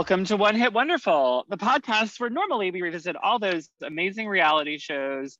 Welcome 0.00 0.24
to 0.24 0.38
One 0.38 0.56
Hit 0.56 0.72
Wonderful, 0.72 1.44
the 1.50 1.58
podcast 1.58 2.18
where 2.18 2.30
normally 2.30 2.70
we 2.70 2.80
revisit 2.80 3.16
all 3.16 3.38
those 3.38 3.68
amazing 3.82 4.28
reality 4.28 4.78
shows 4.78 5.36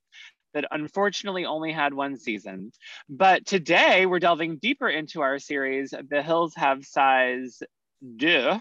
that 0.53 0.65
unfortunately 0.69 1.45
only 1.45 1.71
had 1.71 1.95
one 1.95 2.15
season. 2.15 2.71
But 3.09 3.47
today 3.47 4.05
we're 4.05 4.19
delving 4.19 4.57
deeper 4.57 4.87
into 4.87 5.21
our 5.21 5.39
series, 5.39 5.95
The 6.07 6.21
Hills 6.21 6.53
Have 6.57 6.85
Size 6.85 7.63
2, 8.19 8.51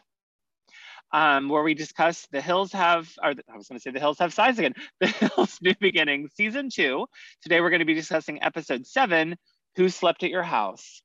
um, 1.13 1.51
where 1.51 1.63
we 1.63 1.75
discuss 1.75 2.27
The 2.33 2.41
Hills 2.41 2.73
Have, 2.73 3.07
or 3.23 3.35
I 3.53 3.57
was 3.59 3.69
going 3.69 3.79
to 3.79 3.83
say 3.83 3.91
The 3.91 4.01
Hills 4.01 4.21
Have 4.21 4.33
Size 4.33 4.59
again, 4.59 4.77
The 5.01 5.09
Hills 5.09 5.59
New 5.61 5.75
Beginning, 5.81 6.31
Season 6.35 6.71
2. 6.71 7.05
Today 7.43 7.61
we're 7.61 7.69
going 7.69 7.81
to 7.81 7.85
be 7.85 7.93
discussing 7.93 8.43
Episode 8.43 8.87
7, 8.87 9.37
Who 9.77 9.91
Slept 9.91 10.23
at 10.23 10.31
Your 10.31 10.45
House? 10.45 11.03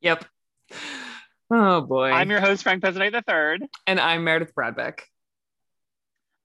Yep. 0.00 0.24
Oh 1.52 1.80
boy. 1.80 2.10
I'm 2.10 2.30
your 2.30 2.40
host, 2.40 2.62
Frank 2.62 2.82
Pezzanite 2.82 3.12
III. 3.12 3.68
And 3.86 3.98
I'm 3.98 4.22
Meredith 4.22 4.54
Bradbeck. 4.54 5.00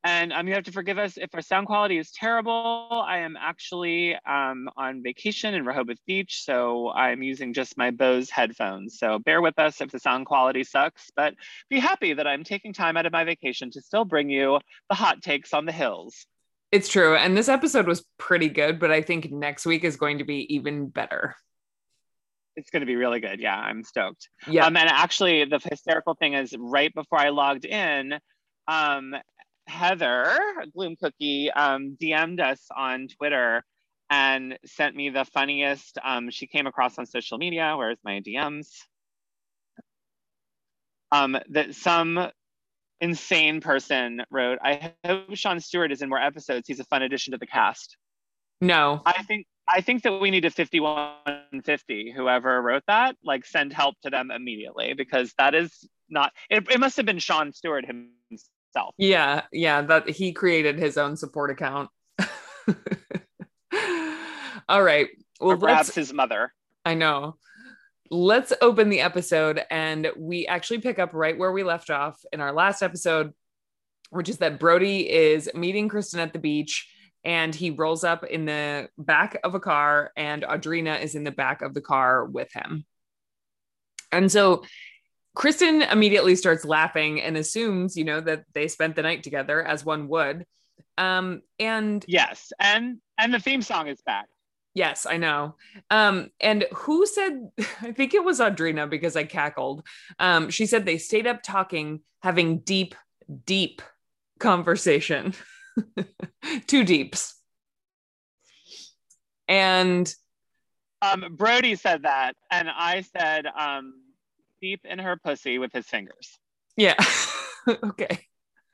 And 0.04 0.34
um, 0.34 0.48
you 0.48 0.54
have 0.56 0.64
to 0.64 0.72
forgive 0.72 0.98
us 0.98 1.18
if 1.18 1.30
our 1.34 1.42
sound 1.42 1.68
quality 1.68 1.98
is 1.98 2.12
terrible. 2.12 3.04
I 3.08 3.20
am 3.20 3.36
actually 3.40 4.16
um, 4.28 4.68
on 4.78 5.04
vacation 5.04 5.54
in 5.54 5.66
Rehoboth 5.66 5.98
Beach, 6.08 6.44
so 6.44 6.92
I'm 6.92 7.22
using 7.24 7.54
just 7.54 7.78
my 7.78 7.92
Bose 7.92 8.30
headphones. 8.30 9.00
So 9.00 9.20
bear 9.20 9.42
with 9.42 9.58
us 9.60 9.82
if 9.82 9.92
the 9.92 10.00
sound 10.00 10.26
quality 10.26 10.64
sucks, 10.64 11.12
but 11.16 11.36
be 11.70 11.80
happy 11.80 12.14
that 12.14 12.28
I'm 12.28 12.44
taking 12.44 12.74
time 12.74 12.98
out 12.98 13.06
of 13.06 13.14
my 13.14 13.24
vacation 13.24 13.72
to 13.72 13.82
still 13.82 14.06
bring 14.06 14.30
you 14.30 14.60
the 14.90 14.96
hot 14.96 15.22
takes 15.22 15.54
on 15.54 15.66
the 15.66 15.72
hills. 15.72 16.26
It's 16.72 16.90
true. 16.90 17.16
And 17.16 17.38
this 17.38 17.50
episode 17.50 17.88
was 17.88 18.06
pretty 18.18 18.50
good, 18.50 18.80
but 18.80 18.92
I 18.92 19.02
think 19.02 19.32
next 19.32 19.66
week 19.66 19.84
is 19.84 19.98
going 19.98 20.18
to 20.18 20.24
be 20.24 20.54
even 20.54 20.88
better 20.88 21.36
it's 22.56 22.70
going 22.70 22.82
to 22.82 22.86
be 22.86 22.96
really 22.96 23.20
good. 23.20 23.40
Yeah, 23.40 23.58
I'm 23.58 23.84
stoked. 23.84 24.30
Yeah. 24.48 24.66
Um, 24.66 24.78
and 24.78 24.90
actually, 24.90 25.46
the 25.46 25.60
hysterical 25.60 26.16
thing 26.16 26.34
is, 26.34 26.56
right 26.58 26.94
before 26.94 27.20
I 27.20 27.30
logged 27.30 27.66
in, 27.66 28.18
um, 28.68 29.16
Heather 29.68 30.38
Gloom 30.74 30.96
Cookie 30.96 31.52
um, 31.52 31.98
DM'd 32.02 32.40
us 32.40 32.68
on 32.76 33.08
Twitter 33.08 33.64
and 34.10 34.58
sent 34.66 34.96
me 34.96 35.10
the 35.10 35.26
funniest. 35.26 35.98
Um, 36.04 36.30
she 36.30 36.48
came 36.48 36.68
across 36.68 36.98
on 37.00 37.06
social 37.06 37.38
media. 37.38 37.76
Where's 37.78 37.98
my 38.04 38.22
DMs? 38.22 38.68
Um, 41.12 41.38
that 41.50 41.76
some 41.76 42.30
insane 43.02 43.62
person 43.62 44.24
wrote. 44.30 44.60
I 44.62 44.94
hope 45.06 45.36
Sean 45.36 45.60
Stewart 45.60 45.92
is 45.92 46.02
in 46.02 46.10
more 46.10 46.22
episodes. 46.22 46.68
He's 46.68 46.80
a 46.80 46.86
fun 46.86 47.02
addition 47.02 47.32
to 47.32 47.38
the 47.38 47.48
cast. 47.48 47.98
No, 48.62 49.02
I 49.06 49.24
think 49.24 49.48
I 49.68 49.82
think 49.82 50.04
that 50.04 50.20
we 50.20 50.32
need 50.32 50.46
a 50.46 50.52
5150. 50.52 52.12
Whoever 52.12 52.62
wrote 52.62 52.84
that, 52.88 53.16
like 53.24 53.46
send 53.46 53.74
help 53.74 53.96
to 54.02 54.10
them 54.10 54.32
immediately 54.32 54.94
because 54.94 55.34
that 55.38 55.56
is 55.56 55.88
not, 56.10 56.32
it, 56.50 56.70
it 56.72 56.80
must 56.80 56.98
have 56.98 57.06
been 57.06 57.20
Sean 57.20 57.52
Stewart 57.52 57.86
himself. 57.86 58.94
Yeah. 58.98 59.42
Yeah. 59.52 59.82
That 59.82 60.10
he 60.10 60.34
created 60.34 60.78
his 60.78 60.98
own 60.98 61.18
support 61.18 61.50
account. 61.50 61.90
All 64.70 64.84
right. 64.84 65.08
Well, 65.40 65.52
or 65.52 65.58
perhaps 65.58 65.96
his 65.96 66.14
mother. 66.14 66.54
I 66.86 66.94
know. 66.94 67.38
Let's 68.12 68.54
open 68.62 68.90
the 68.90 69.02
episode 69.02 69.62
and 69.72 70.12
we 70.16 70.46
actually 70.46 70.80
pick 70.80 71.00
up 71.00 71.14
right 71.14 71.38
where 71.38 71.52
we 71.52 71.64
left 71.64 71.90
off 71.90 72.20
in 72.32 72.40
our 72.40 72.54
last 72.54 72.84
episode, 72.84 73.34
which 74.12 74.30
is 74.30 74.38
that 74.38 74.60
Brody 74.60 75.10
is 75.10 75.50
meeting 75.56 75.90
Kristen 75.90 76.20
at 76.20 76.34
the 76.34 76.40
beach 76.40 76.88
and 77.26 77.54
he 77.54 77.72
rolls 77.72 78.04
up 78.04 78.24
in 78.24 78.46
the 78.46 78.88
back 78.98 79.38
of 79.44 79.56
a 79.56 79.60
car 79.60 80.12
and 80.16 80.44
Audrina 80.44 81.02
is 81.02 81.16
in 81.16 81.24
the 81.24 81.32
back 81.32 81.64
of 81.64 81.74
the 81.74 81.82
car 81.82 82.24
with 82.24 82.54
him. 82.54 82.86
And 84.12 84.32
so 84.32 84.64
Kristen 85.34 85.82
immediately 85.82 86.36
starts 86.36 86.64
laughing 86.64 87.20
and 87.20 87.36
assumes, 87.36 87.98
you 87.98 88.06
know, 88.06 88.22
that 88.22 88.46
they 88.54 88.68
spent 88.68 88.96
the 88.96 89.02
night 89.02 89.24
together 89.24 89.62
as 89.62 89.84
one 89.84 90.08
would. 90.08 90.46
Um 90.98 91.42
and 91.60 92.06
yes, 92.08 92.54
and 92.60 93.00
and 93.18 93.34
the 93.34 93.40
theme 93.40 93.62
song 93.62 93.88
is 93.88 94.02
back. 94.06 94.28
Yes, 94.76 95.06
I 95.06 95.16
know. 95.18 95.56
Um, 95.90 96.32
and 96.42 96.66
who 96.74 97.06
said, 97.06 97.50
I 97.82 97.94
think 97.94 98.14
it 98.14 98.24
was 98.24 98.42
Audrina 98.42 98.90
because 98.90 99.16
I 99.16 99.24
cackled. 99.24 99.88
Um, 100.20 100.50
she 100.50 100.66
said 100.66 100.86
they 100.86 100.98
stayed 100.98 101.26
up 101.26 101.42
talking, 101.42 102.02
having 102.22 102.60
deep, 102.60 102.94
deep 103.46 103.82
conversation. 104.38 105.34
two 106.68 106.84
deeps. 106.84 107.36
And 109.48 110.14
um, 111.02 111.26
Brody 111.32 111.76
said 111.76 112.04
that, 112.04 112.36
and 112.52 112.70
I 112.70 113.02
said 113.02 113.46
um, 113.48 113.94
deep 114.62 114.82
in 114.86 115.00
her 115.00 115.18
pussy 115.18 115.60
with 115.60 115.72
his 115.72 115.86
fingers. 115.86 116.38
Yeah. 116.78 116.96
okay. 117.68 118.22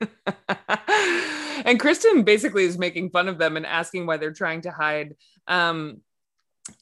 and 1.64 1.78
Kristen 1.78 2.22
basically 2.22 2.64
is 2.64 2.78
making 2.78 3.10
fun 3.10 3.28
of 3.28 3.38
them 3.38 3.56
and 3.56 3.66
asking 3.66 4.06
why 4.06 4.16
they're 4.16 4.32
trying 4.32 4.62
to 4.62 4.70
hide. 4.70 5.14
Um, 5.46 6.00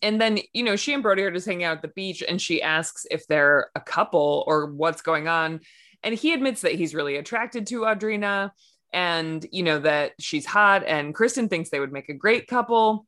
and 0.03 0.21
then, 0.21 0.39
you 0.53 0.63
know, 0.63 0.77
she 0.77 0.93
and 0.93 1.03
Brody 1.03 1.23
are 1.23 1.31
just 1.31 1.47
hanging 1.47 1.65
out 1.65 1.77
at 1.79 1.83
the 1.83 1.89
beach 1.89 2.23
and 2.27 2.41
she 2.41 2.63
asks 2.63 3.07
if 3.11 3.27
they're 3.27 3.71
a 3.75 3.81
couple 3.81 4.45
or 4.47 4.67
what's 4.67 5.03
going 5.03 5.27
on. 5.27 5.61
And 6.03 6.15
he 6.15 6.33
admits 6.33 6.63
that 6.63 6.75
he's 6.75 6.95
really 6.95 7.17
attracted 7.17 7.67
to 7.69 7.81
Audrina 7.81 8.53
and 8.93 9.47
you 9.53 9.63
know 9.63 9.79
that 9.79 10.13
she's 10.19 10.47
hot 10.47 10.85
and 10.85 11.15
Kristen 11.15 11.49
thinks 11.49 11.71
they 11.71 11.81
would 11.81 11.93
make 11.93 12.09
a 12.09 12.15
great 12.15 12.47
couple 12.47 13.07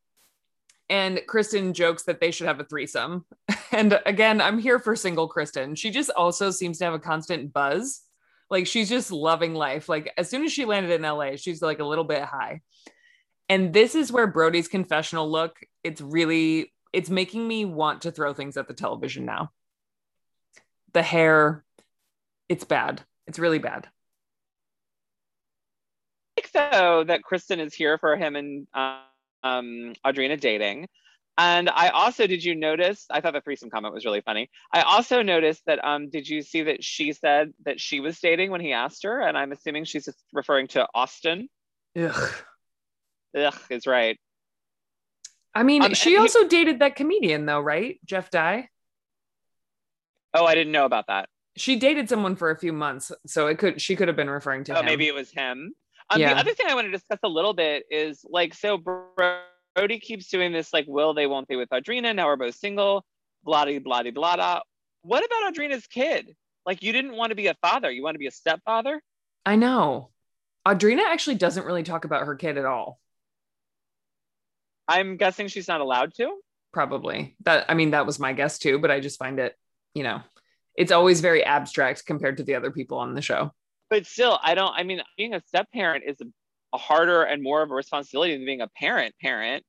and 0.89 1.21
Kristen 1.27 1.73
jokes 1.73 2.03
that 2.05 2.21
they 2.21 2.31
should 2.31 2.47
have 2.47 2.61
a 2.61 2.65
threesome. 2.65 3.25
And 3.75 3.99
again, 4.05 4.43
I'm 4.43 4.59
here 4.59 4.79
for 4.79 4.95
single 4.95 5.29
Kristen. 5.29 5.77
She 5.77 5.91
just 5.91 6.11
also 6.11 6.51
seems 6.51 6.77
to 6.77 6.85
have 6.85 6.93
a 6.93 6.99
constant 6.99 7.55
buzz. 7.55 8.03
Like 8.51 8.67
she's 8.67 8.91
just 8.91 9.11
loving 9.11 9.55
life. 9.55 9.89
Like 9.89 10.13
as 10.19 10.29
soon 10.29 10.45
as 10.45 10.53
she 10.53 10.67
landed 10.67 10.93
in 10.93 11.01
LA, 11.01 11.37
she's 11.37 11.63
like 11.63 11.79
a 11.79 11.87
little 11.87 12.05
bit 12.05 12.23
high. 12.23 12.61
And 13.49 13.73
this 13.73 13.95
is 13.95 14.13
where 14.13 14.27
Brody's 14.27 14.69
confessional 14.69 15.31
look, 15.31 15.57
it's 15.83 16.03
really 16.03 16.71
it's 16.93 17.09
making 17.09 17.49
me 17.49 17.65
want 17.65 18.03
to 18.03 18.11
throw 18.11 18.35
things 18.35 18.59
at 18.59 18.69
the 18.69 18.75
television 18.75 19.25
now. 19.25 19.53
The 20.93 21.03
hair, 21.03 21.65
it's 22.51 22.65
bad. 22.65 23.01
It's 23.27 23.39
really 23.39 23.59
bad 23.59 23.89
so 26.49 27.05
that 27.07 27.23
Kristen 27.23 27.61
is 27.61 27.75
here 27.75 27.99
for 27.99 28.17
him 28.17 28.37
and 28.37 28.67
um, 28.75 29.95
Audrina 30.05 30.41
dating. 30.41 30.89
And 31.39 31.71
I 31.71 31.89
also, 31.89 32.27
did 32.27 32.45
you 32.45 32.55
notice? 32.55 33.07
I 33.11 33.21
thought 33.21 33.33
the 33.33 33.41
threesome 33.41 33.71
comment 33.71 33.95
was 33.95 34.05
really 34.05 34.21
funny. 34.21 34.51
I 34.73 34.83
also 34.83 35.23
noticed 35.23 35.63
that, 35.67 35.83
um, 35.83 36.11
did 36.11 36.29
you 36.29 36.43
see 36.43 36.65
that 36.65 36.85
she 36.85 37.13
said 37.13 37.53
that 37.65 37.81
she 37.81 38.01
was 38.01 38.21
dating 38.21 38.51
when 38.51 38.61
he 38.61 38.73
asked 38.73 39.05
her? 39.05 39.21
And 39.21 39.37
I'm 39.37 39.51
assuming 39.51 39.85
she's 39.85 40.05
just 40.05 40.19
referring 40.33 40.69
to 40.69 40.87
Austin. 40.95 41.49
Ugh. 41.99 42.35
Ugh 43.37 43.61
is 43.71 43.87
right. 43.87 44.19
I 45.55 45.63
mean, 45.63 45.83
um, 45.83 45.95
she 45.95 46.17
also 46.17 46.43
he, 46.43 46.49
dated 46.49 46.79
that 46.81 46.97
comedian 46.97 47.47
though, 47.47 47.61
right? 47.61 47.99
Jeff 48.05 48.31
Dye. 48.31 48.69
Oh, 50.35 50.45
I 50.45 50.55
didn't 50.55 50.73
know 50.73 50.85
about 50.85 51.07
that. 51.09 51.29
She 51.57 51.77
dated 51.77 52.09
someone 52.09 52.37
for 52.37 52.51
a 52.51 52.59
few 52.59 52.73
months, 52.73 53.13
so 53.27 53.47
it 53.49 53.59
could 53.59 53.81
she 53.81 53.97
could 53.97 54.09
have 54.09 54.17
been 54.17 54.31
referring 54.31 54.65
to. 54.65 54.73
Him. 54.73 54.77
Oh, 54.77 54.81
him. 54.81 54.87
maybe 54.87 55.07
it 55.07 55.15
was 55.15 55.31
him. 55.31 55.75
Um, 56.13 56.21
yeah. 56.21 56.35
The 56.35 56.41
other 56.41 56.55
thing 56.55 56.67
I 56.69 56.75
want 56.75 56.87
to 56.87 56.91
discuss 56.91 57.19
a 57.23 57.29
little 57.29 57.55
bit 57.55 57.85
is 57.91 58.25
like, 58.29 58.55
so 58.55 58.77
Brody 58.77 59.99
keeps 59.99 60.29
doing 60.29 60.53
this, 60.53 60.73
like, 60.73 60.85
will 60.87 61.15
they, 61.15 61.27
won't 61.27 61.49
they 61.49 61.57
with 61.57 61.71
Audrina? 61.71 62.15
Now 62.15 62.27
we're 62.27 62.37
both 62.37 62.55
single, 62.55 63.05
blah, 63.45 63.65
blah, 63.65 64.03
blah, 64.03 64.11
blah. 64.13 64.61
What 65.03 65.25
about 65.25 65.55
Audrina's 65.55 65.87
kid? 65.87 66.37
Like, 66.67 66.83
you 66.83 66.93
didn't 66.93 67.17
want 67.17 67.31
to 67.31 67.37
be 67.37 67.47
a 67.47 67.55
father, 67.63 67.91
you 67.91 68.03
want 68.03 68.15
to 68.15 68.19
be 68.19 68.27
a 68.27 68.33
stepfather? 68.33 69.01
I 69.47 69.57
know. 69.57 70.11
Audrina 70.67 71.03
actually 71.09 71.37
doesn't 71.37 71.65
really 71.65 71.83
talk 71.83 72.05
about 72.05 72.27
her 72.27 72.37
kid 72.37 72.59
at 72.59 72.67
all. 72.67 73.01
I'm 74.87 75.17
guessing 75.17 75.49
she's 75.49 75.69
not 75.69 75.81
allowed 75.81 76.15
to. 76.17 76.39
Probably. 76.73 77.37
That 77.45 77.67
I 77.69 77.75
mean, 77.75 77.93
that 77.93 78.07
was 78.07 78.19
my 78.19 78.33
guess 78.33 78.59
too, 78.59 78.79
but 78.79 78.91
I 78.91 79.01
just 79.01 79.19
find 79.19 79.41
it, 79.41 79.57
you 79.95 80.03
know, 80.03 80.21
it's 80.77 80.93
always 80.93 81.21
very 81.21 81.43
abstract 81.45 82.07
compared 82.07 82.37
to 82.37 82.43
the 82.43 82.55
other 82.55 82.71
people 82.71 82.99
on 82.99 83.15
the 83.15 83.23
show 83.23 83.53
but 83.93 84.07
still, 84.07 84.39
I 84.43 84.55
don't. 84.55 84.73
I 84.75 84.85
mean, 84.85 85.03
being 85.19 85.35
a 85.35 85.43
step 85.49 85.71
parent 85.71 86.05
is 86.07 86.17
a, 86.23 86.79
harder 86.79 87.25
and 87.25 87.43
more 87.43 87.61
of 87.61 87.71
a 87.71 87.75
responsibility 87.75 88.35
than 88.35 88.47
being 88.47 88.63
a 88.63 88.69
parent 88.69 89.15
parent. 89.21 89.63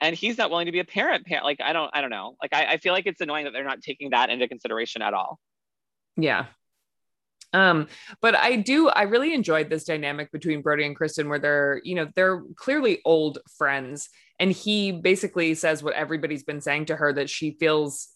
And 0.00 0.16
he's 0.16 0.38
not 0.38 0.48
willing 0.48 0.64
to 0.64 0.72
be 0.72 0.78
a 0.78 0.84
parent 0.86 1.26
parent. 1.26 1.44
Like 1.44 1.60
I 1.60 1.74
don't. 1.74 1.90
I 1.92 2.00
don't 2.00 2.08
know. 2.08 2.36
Like 2.40 2.54
I, 2.54 2.72
I 2.72 2.76
feel 2.78 2.94
like 2.94 3.04
it's 3.04 3.20
annoying 3.20 3.44
that 3.44 3.52
they're 3.52 3.64
not 3.64 3.82
taking 3.82 4.10
that 4.10 4.30
into 4.30 4.48
consideration 4.48 5.02
at 5.02 5.12
all. 5.12 5.38
Yeah. 6.16 6.46
Um, 7.52 7.88
but 8.22 8.34
I 8.34 8.56
do, 8.56 8.88
I 8.88 9.02
really 9.02 9.34
enjoyed 9.34 9.68
this 9.68 9.84
dynamic 9.84 10.32
between 10.32 10.62
Brody 10.62 10.86
and 10.86 10.96
Kristen 10.96 11.28
where 11.28 11.38
they're, 11.38 11.80
you 11.84 11.94
know, 11.94 12.08
they're 12.14 12.42
clearly 12.56 13.00
old 13.04 13.38
friends. 13.58 14.08
And 14.40 14.50
he 14.50 14.90
basically 14.90 15.54
says 15.54 15.82
what 15.82 15.94
everybody's 15.94 16.42
been 16.44 16.62
saying 16.62 16.86
to 16.86 16.96
her 16.96 17.12
that 17.12 17.28
she 17.28 17.52
feels 17.60 18.08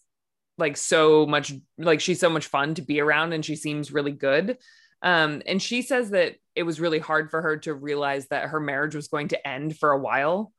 like 0.56 0.78
so 0.78 1.26
much 1.26 1.52
like 1.78 2.00
she's 2.00 2.20
so 2.20 2.30
much 2.30 2.46
fun 2.46 2.74
to 2.74 2.82
be 2.82 3.00
around 3.00 3.34
and 3.34 3.44
she 3.44 3.56
seems 3.56 3.92
really 3.92 4.12
good. 4.12 4.56
Um, 5.02 5.42
and 5.46 5.62
she 5.62 5.82
says 5.82 6.10
that 6.10 6.36
it 6.54 6.64
was 6.64 6.80
really 6.80 6.98
hard 6.98 7.30
for 7.30 7.40
her 7.40 7.56
to 7.58 7.74
realize 7.74 8.28
that 8.28 8.50
her 8.50 8.60
marriage 8.60 8.94
was 8.94 9.08
going 9.08 9.28
to 9.28 9.48
end 9.48 9.78
for 9.78 9.92
a 9.92 9.98
while, 9.98 10.52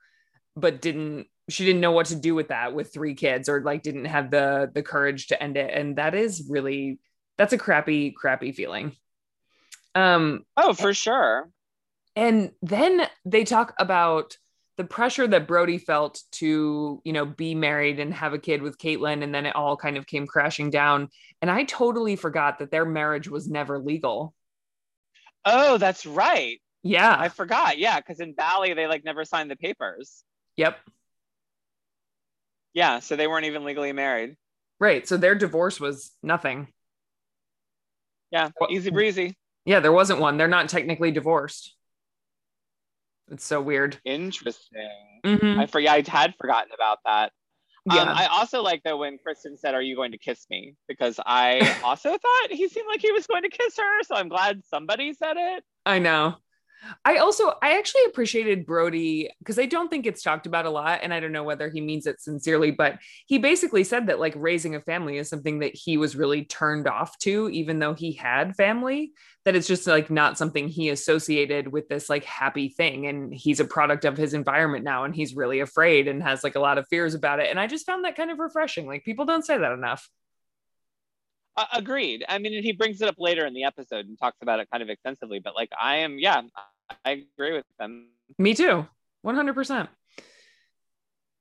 but 0.55 0.81
didn't 0.81 1.27
she 1.49 1.65
didn't 1.65 1.81
know 1.81 1.91
what 1.91 2.07
to 2.07 2.15
do 2.15 2.33
with 2.33 2.47
that 2.47 2.73
with 2.73 2.93
three 2.93 3.13
kids 3.13 3.49
or 3.49 3.61
like 3.61 3.83
didn't 3.83 4.05
have 4.05 4.31
the 4.31 4.71
the 4.73 4.81
courage 4.83 5.27
to 5.27 5.43
end 5.43 5.57
it. 5.57 5.73
And 5.73 5.97
that 5.97 6.15
is 6.15 6.47
really 6.49 6.99
That's 7.37 7.53
a 7.53 7.57
crappy, 7.57 8.11
crappy 8.11 8.51
feeling. 8.51 8.95
Um, 9.95 10.45
oh, 10.55 10.73
for 10.73 10.93
sure. 10.93 11.49
And 12.15 12.51
then 12.61 13.07
they 13.25 13.43
talk 13.43 13.73
about 13.79 14.37
the 14.81 14.87
pressure 14.87 15.27
that 15.27 15.47
Brody 15.47 15.77
felt 15.77 16.23
to, 16.31 16.99
you 17.03 17.13
know, 17.13 17.23
be 17.23 17.53
married 17.53 17.99
and 17.99 18.11
have 18.15 18.33
a 18.33 18.39
kid 18.39 18.63
with 18.63 18.79
Caitlyn, 18.79 19.21
and 19.21 19.33
then 19.33 19.45
it 19.45 19.55
all 19.55 19.77
kind 19.77 19.95
of 19.95 20.07
came 20.07 20.25
crashing 20.25 20.71
down. 20.71 21.09
And 21.39 21.51
I 21.51 21.65
totally 21.65 22.15
forgot 22.15 22.57
that 22.57 22.71
their 22.71 22.83
marriage 22.83 23.29
was 23.29 23.47
never 23.47 23.77
legal. 23.77 24.33
Oh, 25.45 25.77
that's 25.77 26.07
right. 26.07 26.59
Yeah. 26.81 27.15
I 27.15 27.29
forgot. 27.29 27.77
Yeah, 27.77 27.99
because 27.99 28.19
in 28.19 28.33
Bali 28.33 28.73
they 28.73 28.87
like 28.87 29.05
never 29.05 29.23
signed 29.23 29.51
the 29.51 29.55
papers. 29.55 30.23
Yep. 30.57 30.79
Yeah, 32.73 32.99
so 33.01 33.15
they 33.15 33.27
weren't 33.27 33.45
even 33.45 33.63
legally 33.63 33.93
married. 33.93 34.35
Right. 34.79 35.07
So 35.07 35.15
their 35.15 35.35
divorce 35.35 35.79
was 35.79 36.11
nothing. 36.23 36.69
Yeah, 38.31 38.49
easy 38.71 38.89
breezy. 38.89 39.37
Yeah, 39.63 39.79
there 39.79 39.91
wasn't 39.91 40.21
one. 40.21 40.37
They're 40.37 40.47
not 40.47 40.69
technically 40.69 41.11
divorced. 41.11 41.75
It's 43.29 43.45
so 43.45 43.61
weird. 43.61 43.97
Interesting. 44.03 45.21
Mhm. 45.25 45.59
I 45.59 45.65
forget. 45.67 46.07
I 46.07 46.09
had 46.09 46.35
forgotten 46.39 46.71
about 46.73 46.99
that. 47.05 47.31
Yeah. 47.85 48.01
Um, 48.03 48.09
I 48.09 48.25
also 48.27 48.61
like 48.61 48.83
though 48.83 48.97
when 48.97 49.17
Kristen 49.17 49.57
said, 49.57 49.73
"Are 49.73 49.81
you 49.81 49.95
going 49.95 50.11
to 50.11 50.17
kiss 50.17 50.45
me?" 50.49 50.75
Because 50.87 51.19
I 51.25 51.59
also 51.83 52.09
thought 52.09 52.51
he 52.51 52.67
seemed 52.67 52.87
like 52.87 53.01
he 53.01 53.11
was 53.11 53.27
going 53.27 53.43
to 53.43 53.49
kiss 53.49 53.77
her. 53.77 54.03
So 54.03 54.15
I'm 54.15 54.29
glad 54.29 54.63
somebody 54.65 55.13
said 55.13 55.37
it. 55.37 55.63
I 55.85 55.99
know. 55.99 56.35
I 57.05 57.17
also 57.17 57.53
I 57.61 57.77
actually 57.77 58.05
appreciated 58.05 58.65
Brody 58.65 59.29
because 59.39 59.59
I 59.59 59.65
don't 59.65 59.89
think 59.89 60.05
it's 60.05 60.23
talked 60.23 60.47
about 60.47 60.65
a 60.65 60.69
lot 60.69 61.01
and 61.03 61.13
I 61.13 61.19
don't 61.19 61.31
know 61.31 61.43
whether 61.43 61.69
he 61.69 61.81
means 61.81 62.07
it 62.07 62.21
sincerely 62.21 62.71
but 62.71 62.99
he 63.27 63.37
basically 63.37 63.83
said 63.83 64.07
that 64.07 64.19
like 64.19 64.33
raising 64.35 64.75
a 64.75 64.81
family 64.81 65.17
is 65.17 65.29
something 65.29 65.59
that 65.59 65.75
he 65.75 65.97
was 65.97 66.15
really 66.15 66.43
turned 66.45 66.87
off 66.87 67.17
to 67.19 67.49
even 67.49 67.79
though 67.79 67.93
he 67.93 68.13
had 68.13 68.55
family 68.55 69.13
that 69.45 69.55
it's 69.55 69.67
just 69.67 69.87
like 69.87 70.09
not 70.09 70.37
something 70.37 70.67
he 70.67 70.89
associated 70.89 71.67
with 71.67 71.87
this 71.87 72.09
like 72.09 72.23
happy 72.23 72.69
thing 72.69 73.07
and 73.07 73.33
he's 73.33 73.59
a 73.59 73.65
product 73.65 74.05
of 74.05 74.17
his 74.17 74.33
environment 74.33 74.83
now 74.83 75.03
and 75.03 75.15
he's 75.15 75.35
really 75.35 75.59
afraid 75.59 76.07
and 76.07 76.23
has 76.23 76.43
like 76.43 76.55
a 76.55 76.59
lot 76.59 76.77
of 76.77 76.87
fears 76.87 77.13
about 77.13 77.39
it 77.39 77.49
and 77.49 77.59
I 77.59 77.67
just 77.67 77.85
found 77.85 78.05
that 78.05 78.15
kind 78.15 78.31
of 78.31 78.39
refreshing 78.39 78.87
like 78.87 79.05
people 79.05 79.25
don't 79.25 79.45
say 79.45 79.57
that 79.57 79.71
enough. 79.71 80.09
Uh, 81.57 81.65
agreed. 81.73 82.23
I 82.29 82.37
mean, 82.37 82.53
and 82.53 82.63
he 82.63 82.71
brings 82.71 83.01
it 83.01 83.09
up 83.09 83.15
later 83.17 83.45
in 83.45 83.53
the 83.53 83.65
episode 83.65 84.05
and 84.07 84.17
talks 84.17 84.37
about 84.41 84.59
it 84.59 84.69
kind 84.71 84.81
of 84.81 84.89
extensively. 84.89 85.39
But 85.39 85.53
like, 85.53 85.69
I 85.79 85.97
am, 85.97 86.17
yeah, 86.17 86.41
I 87.05 87.25
agree 87.35 87.53
with 87.53 87.65
them. 87.79 88.09
Me 88.37 88.53
too. 88.53 88.87
100%. 89.25 89.87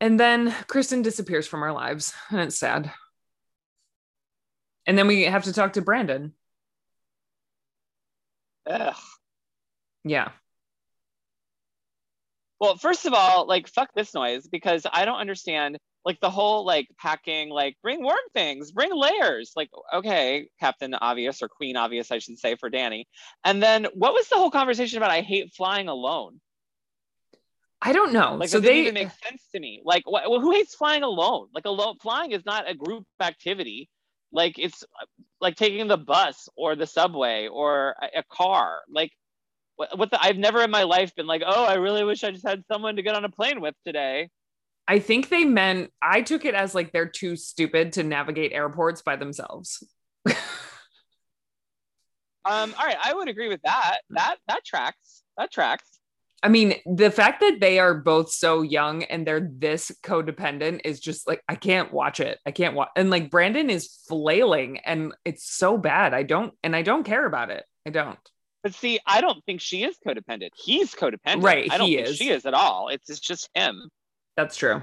And 0.00 0.19
then 0.19 0.55
Kristen 0.67 1.02
disappears 1.02 1.47
from 1.47 1.62
our 1.62 1.73
lives, 1.73 2.14
and 2.31 2.41
it's 2.41 2.58
sad. 2.58 2.93
And 4.87 4.97
then 4.97 5.06
we 5.06 5.23
have 5.25 5.44
to 5.44 5.52
talk 5.52 5.75
to 5.75 5.82
Brandon. 5.82 6.32
Ugh. 8.67 8.94
Yeah. 10.05 10.31
Well, 12.61 12.76
first 12.76 13.06
of 13.06 13.14
all, 13.14 13.46
like, 13.46 13.69
fuck 13.69 13.91
this 13.94 14.14
noise 14.14 14.46
because 14.46 14.87
I 14.91 15.05
don't 15.05 15.19
understand 15.19 15.79
like 16.05 16.20
the 16.20 16.31
whole 16.31 16.64
like 16.64 16.88
packing, 16.99 17.50
like 17.50 17.76
bring 17.82 18.02
warm 18.02 18.17
things, 18.35 18.73
bring 18.73 18.91
layers. 18.94 19.52
Like, 19.55 19.70
okay, 19.94 20.49
Captain 20.58 20.94
Obvious 20.94 21.43
or 21.43 21.49
Queen 21.49 21.76
Obvious, 21.76 22.11
I 22.11 22.19
should 22.19 22.38
say 22.38 22.56
for 22.56 22.70
Danny. 22.70 23.06
And 23.44 23.62
then 23.62 23.87
what 23.94 24.14
was 24.14 24.29
the 24.29 24.37
whole 24.37 24.50
conversation 24.50 24.99
about? 24.99 25.11
I 25.11 25.20
hate 25.20 25.52
flying 25.55 25.88
alone. 25.88 26.41
I 27.82 27.93
don't 27.93 28.12
know. 28.12 28.37
Like, 28.37 28.50
so 28.50 28.58
it 28.58 28.62
didn't 28.62 28.75
they 28.75 28.81
even 28.81 28.94
make 28.94 29.11
sense 29.26 29.43
to 29.55 29.61
me. 29.61 29.81
Like, 29.85 30.02
what, 30.05 30.31
well, 30.31 30.41
who 30.41 30.52
hates 30.52 30.75
flying 30.75 31.02
alone? 31.02 31.49
Like, 31.55 31.64
alone 31.64 31.97
flying 32.00 32.32
is 32.32 32.44
not 32.44 32.69
a 32.69 32.75
group 32.75 33.06
activity. 33.20 33.88
Like, 34.32 34.58
it's 34.58 34.85
like 35.41 35.56
taking 35.56 35.88
the 35.88 35.96
bus 35.96 36.49
or 36.56 36.76
the 36.76 36.87
subway 36.87 37.49
or 37.49 37.94
a, 38.00 38.19
a 38.19 38.23
car. 38.31 38.81
Like, 38.88 39.12
what, 39.76 39.99
what 39.99 40.11
the? 40.11 40.23
I've 40.23 40.37
never 40.37 40.62
in 40.62 40.70
my 40.70 40.82
life 40.82 41.14
been 41.14 41.26
like, 41.26 41.43
oh, 41.44 41.64
I 41.64 41.75
really 41.75 42.05
wish 42.05 42.23
I 42.23 42.31
just 42.31 42.46
had 42.46 42.62
someone 42.70 42.96
to 42.96 43.03
get 43.03 43.14
on 43.14 43.25
a 43.25 43.31
plane 43.31 43.62
with 43.62 43.75
today. 43.87 44.29
I 44.91 44.99
think 44.99 45.29
they 45.29 45.45
meant 45.45 45.93
I 46.03 46.21
took 46.21 46.45
it 46.45 46.55
as 46.55 46.75
like 46.75 46.91
they're 46.91 47.09
too 47.09 47.37
stupid 47.37 47.93
to 47.93 48.03
navigate 48.03 48.51
airports 48.53 49.03
by 49.03 49.15
themselves. 49.15 49.87
Um, 52.43 52.75
all 52.79 52.87
right, 52.87 52.97
I 53.01 53.13
would 53.13 53.29
agree 53.29 53.49
with 53.49 53.61
that. 53.65 53.99
That 54.09 54.37
that 54.49 54.65
tracks. 54.65 55.23
That 55.37 55.53
tracks. 55.53 55.85
I 56.43 56.49
mean, 56.49 56.75
the 56.87 57.11
fact 57.11 57.41
that 57.41 57.59
they 57.61 57.79
are 57.79 57.95
both 57.95 58.33
so 58.33 58.63
young 58.63 59.03
and 59.05 59.27
they're 59.27 59.47
this 59.53 59.93
codependent 60.03 60.81
is 60.87 61.01
just 61.01 61.29
like 61.29 61.43
I 61.47 61.55
can't 61.55 61.93
watch 61.93 62.19
it. 62.19 62.39
I 62.47 62.51
can't 62.51 62.75
watch 62.75 62.89
and 62.97 63.11
like 63.11 63.31
Brandon 63.31 63.69
is 63.69 63.95
flailing 64.09 64.79
and 64.79 65.13
it's 65.23 65.45
so 65.45 65.77
bad. 65.77 66.15
I 66.15 66.23
don't 66.23 66.55
and 66.65 66.75
I 66.75 66.81
don't 66.81 67.05
care 67.05 67.27
about 67.27 67.51
it. 67.51 67.65
I 67.87 67.91
don't. 67.91 68.19
But 68.63 68.75
see, 68.75 68.99
I 69.07 69.21
don't 69.21 69.45
think 69.45 69.61
she 69.61 69.85
is 69.85 69.99
codependent. 70.05 70.51
He's 70.57 70.95
codependent. 70.95 71.43
Right, 71.43 71.71
I 71.71 71.77
don't 71.77 71.89
he 71.89 71.97
think 71.97 72.09
is. 72.09 72.17
she 72.17 72.31
is 72.31 72.47
at 72.47 72.55
all. 72.55 72.89
It's, 72.89 73.11
it's 73.11 73.21
just 73.21 73.51
him. 73.55 73.91
That's 74.37 74.56
true. 74.56 74.82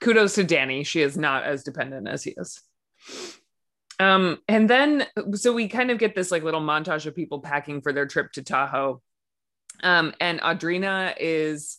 Kudos 0.00 0.34
to 0.34 0.44
Danny. 0.44 0.84
She 0.84 1.00
is 1.00 1.16
not 1.16 1.44
as 1.44 1.62
dependent 1.62 2.08
as 2.08 2.24
he 2.24 2.34
is. 2.36 2.60
Um, 3.98 4.38
and 4.46 4.68
then 4.68 5.06
so 5.34 5.52
we 5.52 5.68
kind 5.68 5.90
of 5.90 5.98
get 5.98 6.14
this 6.14 6.30
like 6.30 6.42
little 6.42 6.60
montage 6.60 7.06
of 7.06 7.14
people 7.14 7.40
packing 7.40 7.80
for 7.80 7.92
their 7.92 8.06
trip 8.06 8.32
to 8.32 8.42
Tahoe. 8.42 9.00
Um, 9.82 10.14
and 10.20 10.40
Audrina 10.40 11.14
is 11.18 11.78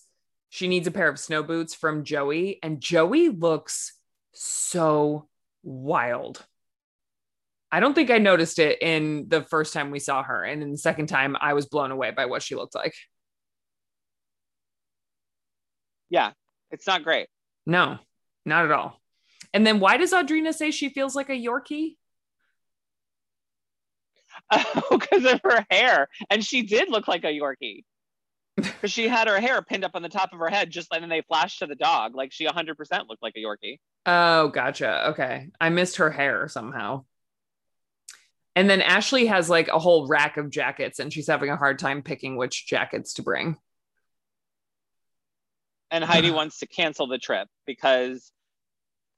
she 0.50 0.68
needs 0.68 0.88
a 0.88 0.92
pair 0.92 1.10
of 1.10 1.20
snow 1.20 1.44
boots 1.44 1.76
from 1.76 2.04
Joey, 2.04 2.60
and 2.64 2.80
Joey 2.80 3.30
looks 3.30 3.94
so 4.34 5.28
wild. 5.64 6.46
I 7.72 7.80
don't 7.82 7.94
think 7.94 8.10
I 8.10 8.18
noticed 8.18 8.60
it 8.60 8.82
in 8.82 9.26
the 9.28 9.42
first 9.42 9.74
time 9.74 9.92
we 9.92 10.00
saw 10.00 10.24
her, 10.24 10.44
and 10.44 10.64
in 10.64 10.72
the 10.72 10.78
second 10.78 11.08
time, 11.08 11.36
I 11.40 11.54
was 11.54 11.66
blown 11.66 11.92
away 11.92 12.12
by 12.12 12.26
what 12.26 12.42
she 12.42 12.56
looked 12.56 12.76
like. 12.76 12.94
Yeah, 16.10 16.32
it's 16.72 16.88
not 16.88 17.04
great. 17.04 17.28
No, 17.66 17.98
not 18.46 18.66
at 18.66 18.72
all. 18.72 19.02
And 19.54 19.66
then 19.66 19.80
why 19.80 19.98
does 19.98 20.14
Audrina 20.14 20.54
say 20.54 20.72
she 20.72 20.90
feels 20.90 21.16
like 21.16 21.30
a 21.30 21.34
Yorkie? 21.34 21.96
Oh, 24.52 24.84
because 25.00 25.26
of 25.26 25.42
her 25.44 25.66
hair. 25.70 26.08
And 26.30 26.44
she 26.44 26.64
did 26.64 26.90
look 26.90 27.08
like 27.08 27.24
a 27.24 27.28
Yorkie. 27.28 27.84
Because 28.56 28.92
she 28.92 29.08
had 29.08 29.28
her 29.28 29.40
hair 29.40 29.62
pinned 29.62 29.84
up 29.84 29.92
on 29.94 30.02
the 30.02 30.10
top 30.10 30.34
of 30.34 30.40
her 30.40 30.50
head, 30.50 30.72
just 30.72 30.88
and 30.92 31.04
then 31.04 31.10
they 31.10 31.22
flashed 31.22 31.60
to 31.60 31.68
the 31.68 31.76
dog. 31.76 32.16
Like 32.16 32.32
she 32.32 32.48
100% 32.48 32.76
looked 33.08 33.22
like 33.22 33.36
a 33.36 33.40
Yorkie. 33.40 33.80
Oh, 34.06 34.48
gotcha. 34.48 35.10
Okay. 35.10 35.50
I 35.62 35.70
missed 35.70 35.98
her 35.98 36.10
hair 36.10 36.48
somehow. 36.48 37.04
And 38.56 38.68
then 38.68 38.82
Ashley 38.82 39.28
has 39.28 39.52
like 39.52 39.68
a 39.68 39.78
whole 39.78 40.08
rack 40.08 40.38
of 40.38 40.50
jackets 40.50 40.98
and 40.98 41.14
she's 41.14 41.28
having 41.28 41.52
a 41.52 41.56
hard 41.56 41.78
time 41.78 42.02
picking 42.02 42.38
which 42.38 42.66
jackets 42.66 43.14
to 43.14 43.22
bring. 43.22 43.58
And 45.92 46.04
Heidi 46.04 46.32
wants 46.40 46.60
to 46.60 46.68
cancel 46.68 47.08
the 47.08 47.18
trip 47.18 47.48
because 47.66 48.32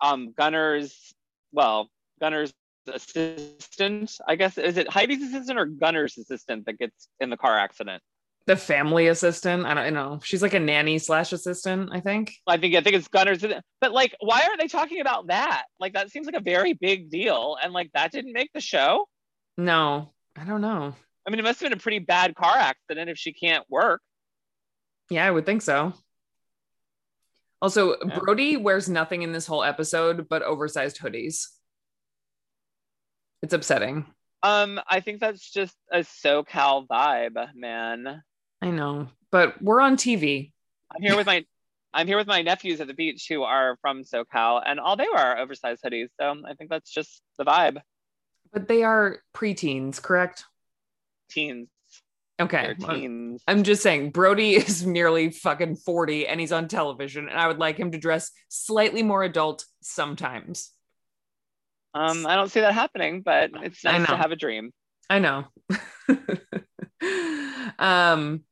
um 0.02 0.34
Gunner's, 0.38 1.14
well, 1.52 1.90
Gunner's 2.20 2.54
assistant, 2.88 4.12
I 4.28 4.36
guess, 4.36 4.58
is 4.58 4.78
it 4.78 4.90
Heidi's 4.90 5.22
assistant 5.24 5.60
or 5.60 5.66
Gunner's 5.66 6.18
assistant 6.18 6.66
that 6.66 6.78
gets 6.78 7.08
in 7.20 7.30
the 7.30 7.38
car 7.38 7.58
accident? 7.58 8.02
The 8.46 8.56
family 8.56 9.08
assistant. 9.08 9.66
I 9.66 9.76
don't 9.76 9.94
know. 9.94 10.20
She's 10.24 10.42
like 10.42 10.56
a 10.56 10.60
nanny 10.60 10.98
slash 10.98 11.34
assistant, 11.34 11.90
I 11.92 12.00
think. 12.00 12.34
I 12.48 12.58
think 12.58 12.76
I 12.76 12.82
think 12.82 12.96
it's 12.96 13.08
Gunner's, 13.08 13.46
but 13.80 13.92
like, 13.92 14.16
why 14.22 14.44
aren't 14.48 14.60
they 14.60 14.68
talking 14.68 15.02
about 15.02 15.28
that? 15.28 15.66
Like, 15.80 15.94
that 15.94 16.10
seems 16.10 16.26
like 16.26 16.36
a 16.36 16.42
very 16.42 16.74
big 16.74 17.12
deal, 17.12 17.58
and 17.62 17.74
like 17.74 17.92
that 17.94 18.12
didn't 18.12 18.34
make 18.34 18.52
the 18.54 18.62
show. 18.62 19.06
No, 19.58 20.14
I 20.36 20.46
don't 20.46 20.62
know. 20.62 20.96
I 21.28 21.30
mean, 21.30 21.40
it 21.40 21.44
must 21.44 21.60
have 21.60 21.70
been 21.70 21.78
a 21.78 21.82
pretty 21.82 22.00
bad 22.00 22.34
car 22.34 22.56
accident 22.56 23.10
if 23.10 23.18
she 23.18 23.34
can't 23.34 23.66
work. 23.70 24.02
Yeah, 25.12 25.28
I 25.28 25.32
would 25.32 25.46
think 25.46 25.62
so. 25.62 25.94
Also, 27.62 27.98
Yeah. 28.00 28.20
Brody 28.20 28.58
wears 28.58 28.88
nothing 28.88 29.22
in 29.22 29.32
this 29.32 29.46
whole 29.46 29.64
episode 29.64 30.30
but 30.30 30.42
oversized 30.44 31.00
hoodies. 31.00 31.48
It's 33.42 33.54
upsetting. 33.54 34.06
Um, 34.44 34.80
I 34.88 35.02
think 35.02 35.20
that's 35.20 35.50
just 35.52 35.76
a 35.92 36.00
SoCal 36.00 36.88
vibe, 36.88 37.54
man. 37.56 38.24
I 38.62 38.72
know, 38.72 39.10
but 39.32 39.62
we're 39.62 39.82
on 39.82 39.98
TV. 39.98 40.52
I'm 40.94 41.02
here 41.02 41.16
with 41.16 41.26
my 41.28 41.46
I'm 41.94 42.06
here 42.08 42.18
with 42.18 42.28
my 42.28 42.44
nephews 42.44 42.80
at 42.82 42.88
the 42.88 42.94
beach 42.94 43.26
who 43.28 43.44
are 43.44 43.78
from 43.82 44.04
SoCal, 44.04 44.62
and 44.66 44.80
all 44.80 44.96
they 44.96 45.08
wear 45.12 45.18
are 45.18 45.38
oversized 45.40 45.84
hoodies. 45.84 46.10
So 46.20 46.36
I 46.48 46.54
think 46.54 46.70
that's 46.70 46.92
just 46.92 47.22
the 47.38 47.46
vibe. 47.46 47.82
But 48.54 48.68
they 48.68 48.84
are 48.84 49.20
preteens, 49.36 50.02
correct? 50.02 50.46
Teens, 51.30 51.68
Okay. 52.40 52.74
I'm 53.48 53.64
just 53.64 53.84
saying, 53.84 54.12
Brody 54.12 54.56
is 54.56 54.86
nearly 54.86 55.32
fucking 55.32 55.78
40 55.78 56.28
and 56.28 56.40
he's 56.40 56.52
on 56.52 56.68
television, 56.68 57.28
and 57.28 57.38
I 57.38 57.48
would 57.48 57.60
like 57.60 57.78
him 57.78 57.92
to 57.92 57.98
dress 57.98 58.32
slightly 58.48 59.04
more 59.04 59.24
adult 59.24 59.66
sometimes. 59.82 60.72
Um, 61.94 62.26
I 62.26 62.36
don't 62.36 62.52
see 62.52 62.62
that 62.62 62.74
happening, 62.74 63.22
but 63.22 63.52
it's 63.56 63.84
nice 63.84 64.08
to 64.08 64.16
have 64.16 64.32
a 64.32 64.36
dream. 64.36 64.72
I 65.10 65.20
know. 65.20 65.46
um, 67.80 68.44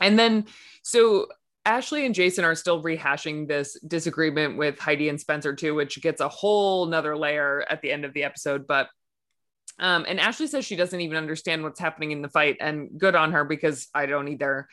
and 0.00 0.18
then 0.18 0.46
so 0.82 1.26
Ashley 1.64 2.06
and 2.06 2.14
Jason 2.14 2.44
are 2.44 2.54
still 2.54 2.82
rehashing 2.82 3.48
this 3.48 3.78
disagreement 3.80 4.56
with 4.56 4.78
Heidi 4.78 5.08
and 5.08 5.20
Spencer 5.20 5.52
too, 5.52 5.74
which 5.74 6.00
gets 6.00 6.20
a 6.20 6.28
whole 6.28 6.86
nother 6.86 7.16
layer 7.16 7.66
at 7.68 7.82
the 7.82 7.90
end 7.90 8.04
of 8.04 8.14
the 8.14 8.22
episode. 8.22 8.68
But 8.68 8.88
Um, 9.78 10.06
and 10.08 10.18
Ashley 10.18 10.46
says 10.46 10.64
she 10.64 10.76
doesn't 10.76 11.00
even 11.00 11.16
understand 11.16 11.62
what's 11.62 11.80
happening 11.80 12.12
in 12.12 12.22
the 12.22 12.28
fight, 12.28 12.56
and 12.60 12.98
good 12.98 13.14
on 13.14 13.32
her 13.32 13.44
because 13.44 13.88
I 13.94 14.06
don't 14.06 14.28
either. 14.28 14.68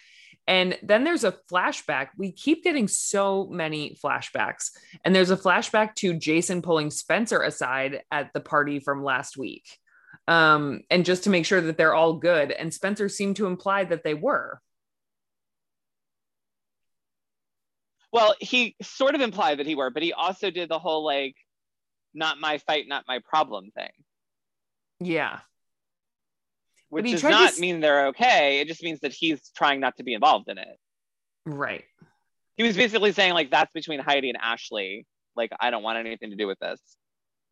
And 0.48 0.77
then 0.83 1.03
there's 1.03 1.24
a 1.24 1.36
flashback. 1.51 2.10
We 2.17 2.31
keep 2.31 2.63
getting 2.63 2.88
so 2.88 3.48
many 3.48 3.98
flashbacks. 4.03 4.72
And 5.05 5.15
there's 5.15 5.31
a 5.31 5.38
flashback 5.38 5.95
to 5.95 6.13
Jason 6.13 6.62
pulling 6.62 6.91
Spencer 6.91 7.41
aside 7.41 8.01
at 8.12 8.33
the 8.33 8.41
party 8.41 8.79
from 8.79 9.03
last 9.03 9.38
week. 9.38 9.65
Um, 10.27 10.81
and 10.89 11.05
just 11.05 11.24
to 11.25 11.29
make 11.29 11.45
sure 11.45 11.62
that 11.62 11.77
they're 11.77 11.93
all 11.93 12.13
good. 12.13 12.51
And 12.51 12.74
Spencer 12.74 13.07
seemed 13.07 13.38
to 13.38 13.48
imply 13.48 13.86
that 13.86 14.03
they 14.03 14.13
were. 14.13 14.62
Well, 18.12 18.36
he 18.39 18.75
sort 18.81 19.15
of 19.15 19.22
implied 19.22 19.60
that 19.60 19.65
he 19.65 19.75
were, 19.75 19.89
but 19.89 20.03
he 20.03 20.13
also 20.13 20.51
did 20.51 20.69
the 20.69 20.79
whole 20.79 21.03
like, 21.05 21.36
not 22.13 22.39
my 22.39 22.57
fight, 22.60 22.86
not 22.88 23.05
my 23.07 23.19
problem 23.19 23.72
thing. 23.72 23.89
Yeah. 25.03 25.39
Which 26.89 27.10
does 27.10 27.24
not 27.24 27.53
to... 27.53 27.62
mean 27.62 27.79
they're 27.79 28.07
okay. 28.07 28.60
It 28.60 28.67
just 28.67 28.83
means 28.83 29.00
that 29.00 29.13
he's 29.13 29.50
trying 29.55 29.79
not 29.79 29.98
to 29.98 30.03
be 30.03 30.13
involved 30.13 30.50
in 30.50 30.57
it. 30.57 30.77
Right. 31.45 31.83
He 32.55 32.63
was 32.63 32.75
basically 32.75 33.12
saying, 33.12 33.33
like, 33.33 33.50
that's 33.50 33.74
between 33.74 34.00
Heidi 34.00 34.29
and 34.29 34.38
Ashley. 34.39 35.07
Like, 35.36 35.51
I 35.60 35.72
don't 35.72 35.81
want 35.81 35.98
anything 35.98 36.29
to 36.29 36.36
do 36.36 36.45
with 36.45 36.60
this. 36.60 36.79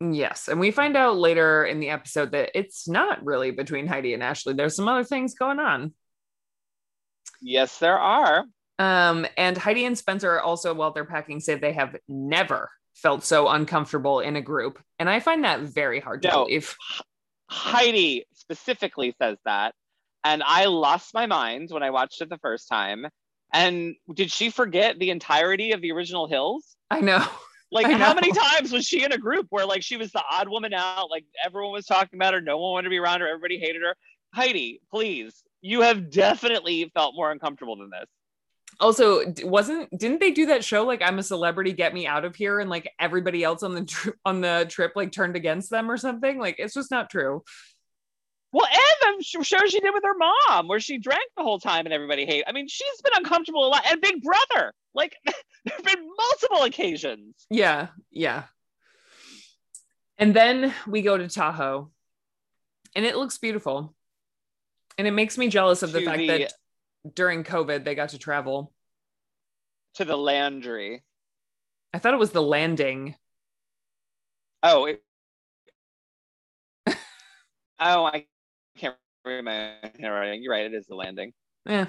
Yes. 0.00 0.48
And 0.48 0.60
we 0.60 0.70
find 0.70 0.96
out 0.96 1.16
later 1.16 1.64
in 1.64 1.80
the 1.80 1.90
episode 1.90 2.32
that 2.32 2.50
it's 2.56 2.88
not 2.88 3.24
really 3.24 3.50
between 3.50 3.86
Heidi 3.86 4.14
and 4.14 4.22
Ashley. 4.22 4.54
There's 4.54 4.76
some 4.76 4.88
other 4.88 5.04
things 5.04 5.34
going 5.34 5.58
on. 5.58 5.92
Yes, 7.40 7.78
there 7.78 7.98
are. 7.98 8.44
Um, 8.78 9.26
and 9.36 9.58
Heidi 9.58 9.84
and 9.84 9.98
Spencer 9.98 10.40
also, 10.40 10.74
while 10.74 10.92
they're 10.92 11.04
packing, 11.04 11.40
say 11.40 11.56
they 11.56 11.72
have 11.72 11.96
never 12.08 12.70
felt 12.94 13.24
so 13.24 13.48
uncomfortable 13.48 14.20
in 14.20 14.36
a 14.36 14.40
group. 14.40 14.80
And 14.98 15.10
I 15.10 15.18
find 15.18 15.44
that 15.44 15.60
very 15.60 15.98
hard 15.98 16.22
to 16.22 16.28
no, 16.28 16.44
believe. 16.44 16.76
Heidi 17.52 18.24
specifically 18.34 19.14
says 19.20 19.36
that. 19.44 19.74
And 20.24 20.42
I 20.42 20.66
lost 20.66 21.14
my 21.14 21.26
mind 21.26 21.70
when 21.70 21.82
I 21.82 21.90
watched 21.90 22.22
it 22.22 22.30
the 22.30 22.38
first 22.38 22.68
time. 22.68 23.06
And 23.52 23.94
did 24.14 24.32
she 24.32 24.50
forget 24.50 24.98
the 24.98 25.10
entirety 25.10 25.72
of 25.72 25.82
the 25.82 25.92
original 25.92 26.26
Hills? 26.26 26.76
I 26.90 27.00
know. 27.00 27.24
Like, 27.70 27.86
I 27.88 27.92
how 27.92 28.14
many 28.14 28.32
times 28.32 28.72
was 28.72 28.86
she 28.86 29.04
in 29.04 29.12
a 29.12 29.18
group 29.18 29.46
where, 29.50 29.66
like, 29.66 29.82
she 29.82 29.96
was 29.96 30.12
the 30.12 30.22
odd 30.30 30.48
woman 30.48 30.72
out? 30.72 31.10
Like, 31.10 31.24
everyone 31.44 31.72
was 31.72 31.86
talking 31.86 32.18
about 32.18 32.34
her. 32.34 32.40
No 32.40 32.58
one 32.58 32.72
wanted 32.72 32.84
to 32.84 32.90
be 32.90 32.98
around 32.98 33.20
her. 33.20 33.28
Everybody 33.28 33.58
hated 33.58 33.82
her. 33.82 33.94
Heidi, 34.34 34.80
please. 34.90 35.42
You 35.60 35.82
have 35.82 36.10
definitely 36.10 36.90
felt 36.94 37.14
more 37.14 37.30
uncomfortable 37.30 37.76
than 37.76 37.90
this 37.90 38.08
also 38.82 39.32
wasn't 39.44 39.88
didn't 39.96 40.20
they 40.20 40.32
do 40.32 40.46
that 40.46 40.64
show 40.64 40.84
like 40.84 41.00
i'm 41.02 41.18
a 41.18 41.22
celebrity 41.22 41.72
get 41.72 41.94
me 41.94 42.06
out 42.06 42.24
of 42.24 42.34
here 42.34 42.58
and 42.58 42.68
like 42.68 42.90
everybody 42.98 43.44
else 43.44 43.62
on 43.62 43.74
the 43.74 43.84
tri- 43.84 44.12
on 44.24 44.40
the 44.40 44.66
trip 44.68 44.92
like 44.96 45.12
turned 45.12 45.36
against 45.36 45.70
them 45.70 45.90
or 45.90 45.96
something? 45.96 46.38
Like 46.38 46.56
it's 46.58 46.74
just 46.74 46.90
not 46.90 47.08
true. 47.08 47.42
Well 48.52 48.66
and 48.66 49.20
the 49.20 49.44
show 49.44 49.58
she 49.66 49.80
did 49.80 49.94
with 49.94 50.04
her 50.04 50.16
mom 50.18 50.68
where 50.68 50.80
she 50.80 50.98
drank 50.98 51.24
the 51.36 51.42
whole 51.42 51.58
time 51.58 51.86
and 51.86 51.94
everybody 51.94 52.26
hate 52.26 52.44
i 52.46 52.52
mean 52.52 52.68
she's 52.68 53.00
been 53.02 53.12
uncomfortable 53.16 53.66
a 53.66 53.68
lot 53.68 53.84
and 53.88 54.00
big 54.00 54.22
brother 54.22 54.74
like 54.94 55.16
there 55.24 55.74
have 55.76 55.84
been 55.84 56.06
multiple 56.16 56.62
occasions. 56.64 57.46
Yeah 57.48 57.88
yeah. 58.10 58.44
And 60.18 60.34
then 60.34 60.74
we 60.86 61.02
go 61.02 61.16
to 61.16 61.28
tahoe 61.28 61.90
and 62.94 63.04
it 63.04 63.16
looks 63.16 63.38
beautiful. 63.38 63.94
And 64.98 65.06
it 65.06 65.12
makes 65.12 65.38
me 65.38 65.48
jealous 65.48 65.82
of 65.82 65.92
the 65.92 66.02
fact 66.02 66.18
the, 66.18 66.26
that 66.26 66.52
during 67.14 67.44
COVID 67.44 67.84
they 67.84 67.94
got 67.94 68.10
to 68.10 68.18
travel 68.18 68.72
to 69.94 70.04
the 70.04 70.16
Landry. 70.16 71.02
I 71.92 71.98
thought 71.98 72.14
it 72.14 72.20
was 72.20 72.32
the 72.32 72.42
landing. 72.42 73.14
Oh, 74.62 74.86
it... 74.86 75.02
oh, 77.78 78.04
I 78.04 78.26
can't 78.76 78.96
my 79.24 79.74
handwriting. 80.00 80.42
You're 80.42 80.52
right. 80.52 80.64
It 80.64 80.74
is 80.74 80.86
the 80.86 80.94
landing. 80.94 81.32
Yeah. 81.66 81.86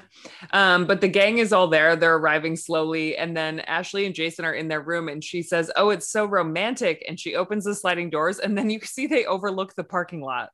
Um, 0.52 0.86
but 0.86 1.02
the 1.02 1.08
gang 1.08 1.40
is 1.40 1.52
all 1.52 1.68
there. 1.68 1.96
They're 1.96 2.16
arriving 2.16 2.56
slowly. 2.56 3.18
And 3.18 3.36
then 3.36 3.60
Ashley 3.62 4.06
and 4.06 4.14
Jason 4.14 4.46
are 4.46 4.54
in 4.54 4.68
their 4.68 4.82
room 4.82 5.10
and 5.10 5.24
she 5.24 5.42
says, 5.42 5.72
Oh, 5.76 5.90
it's 5.90 6.08
so 6.10 6.26
romantic. 6.26 7.04
And 7.08 7.20
she 7.20 7.36
opens 7.36 7.64
the 7.64 7.74
sliding 7.74 8.12
doors 8.12 8.40
and 8.40 8.56
then 8.58 8.70
you 8.70 8.80
see 8.84 9.08
they 9.08 9.26
overlook 9.26 9.74
the 9.76 9.84
parking 9.84 10.22
lot. 10.22 10.50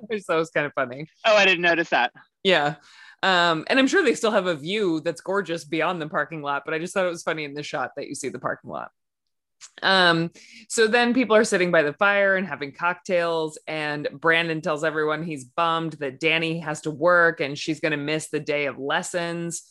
Which 0.06 0.24
that 0.26 0.36
was 0.36 0.50
kind 0.50 0.66
of 0.66 0.72
funny. 0.74 1.08
Oh, 1.24 1.36
I 1.36 1.44
didn't 1.44 1.62
notice 1.62 1.90
that. 1.90 2.12
Yeah. 2.42 2.76
Um, 3.22 3.64
and 3.68 3.78
I'm 3.78 3.86
sure 3.86 4.02
they 4.02 4.14
still 4.14 4.30
have 4.30 4.46
a 4.46 4.54
view 4.54 5.00
that's 5.00 5.20
gorgeous 5.20 5.64
beyond 5.64 6.00
the 6.00 6.08
parking 6.08 6.42
lot, 6.42 6.62
but 6.64 6.72
I 6.72 6.78
just 6.78 6.94
thought 6.94 7.04
it 7.04 7.10
was 7.10 7.22
funny 7.22 7.44
in 7.44 7.54
the 7.54 7.62
shot 7.62 7.90
that 7.96 8.08
you 8.08 8.14
see 8.14 8.30
the 8.30 8.38
parking 8.38 8.70
lot. 8.70 8.90
Um, 9.82 10.30
so 10.68 10.86
then 10.86 11.12
people 11.12 11.36
are 11.36 11.44
sitting 11.44 11.70
by 11.70 11.82
the 11.82 11.92
fire 11.92 12.36
and 12.36 12.46
having 12.46 12.72
cocktails, 12.72 13.58
and 13.66 14.08
Brandon 14.12 14.62
tells 14.62 14.84
everyone 14.84 15.22
he's 15.22 15.44
bummed 15.44 15.94
that 15.94 16.18
Danny 16.18 16.60
has 16.60 16.82
to 16.82 16.90
work 16.90 17.40
and 17.40 17.58
she's 17.58 17.80
going 17.80 17.92
to 17.92 17.98
miss 17.98 18.28
the 18.30 18.40
day 18.40 18.66
of 18.66 18.78
lessons. 18.78 19.64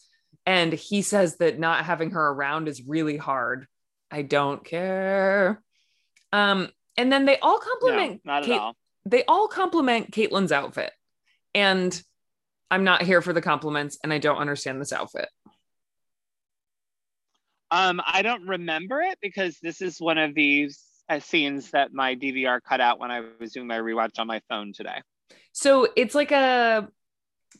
And 0.46 0.72
he 0.72 1.02
says 1.02 1.38
that 1.38 1.60
not 1.60 1.86
having 1.86 2.12
her 2.12 2.28
around 2.30 2.68
is 2.68 2.84
really 2.86 3.18
hard. 3.18 3.66
I 4.12 4.22
don't 4.22 4.64
care. 4.64 5.62
Um, 6.32 6.70
and 6.98 7.12
then 7.12 7.26
they 7.26 7.40
all 7.40 7.60
compliment 7.60 8.22
no, 8.24 8.34
not 8.34 8.44
Kate- 8.44 8.54
at 8.54 8.60
all 8.60 8.76
they 9.06 9.24
all 9.26 9.48
compliment 9.48 10.12
Caitlyn's 10.12 10.52
outfit. 10.52 10.92
And 11.56 12.02
I'm 12.72 12.84
not 12.84 13.02
here 13.02 13.22
for 13.22 13.34
the 13.34 13.42
compliments 13.42 13.98
and 14.04 14.14
I 14.14 14.20
don't 14.20 14.38
understand 14.38 14.80
this 14.80 14.94
outfit. 14.94 15.30
Um, 17.72 18.02
I 18.06 18.22
don't 18.22 18.48
remember 18.48 19.02
it 19.02 19.20
because 19.22 19.58
this 19.62 19.82
is 19.82 20.00
one 20.00 20.18
of 20.18 20.34
these 20.34 20.84
uh, 21.08 21.20
scenes 21.20 21.72
that 21.72 21.94
my 21.94 22.16
DVR 22.16 22.60
cut 22.62 22.82
out 22.82 23.00
when 23.00 23.12
I 23.12 23.24
was 23.40 23.52
doing 23.52 23.68
my 23.68 23.78
rewatch 23.78 24.20
on 24.20 24.28
my 24.28 24.42
phone 24.50 24.74
today. 24.74 25.02
So 25.52 25.88
it's 25.96 26.16
like 26.16 26.32
a 26.32 26.88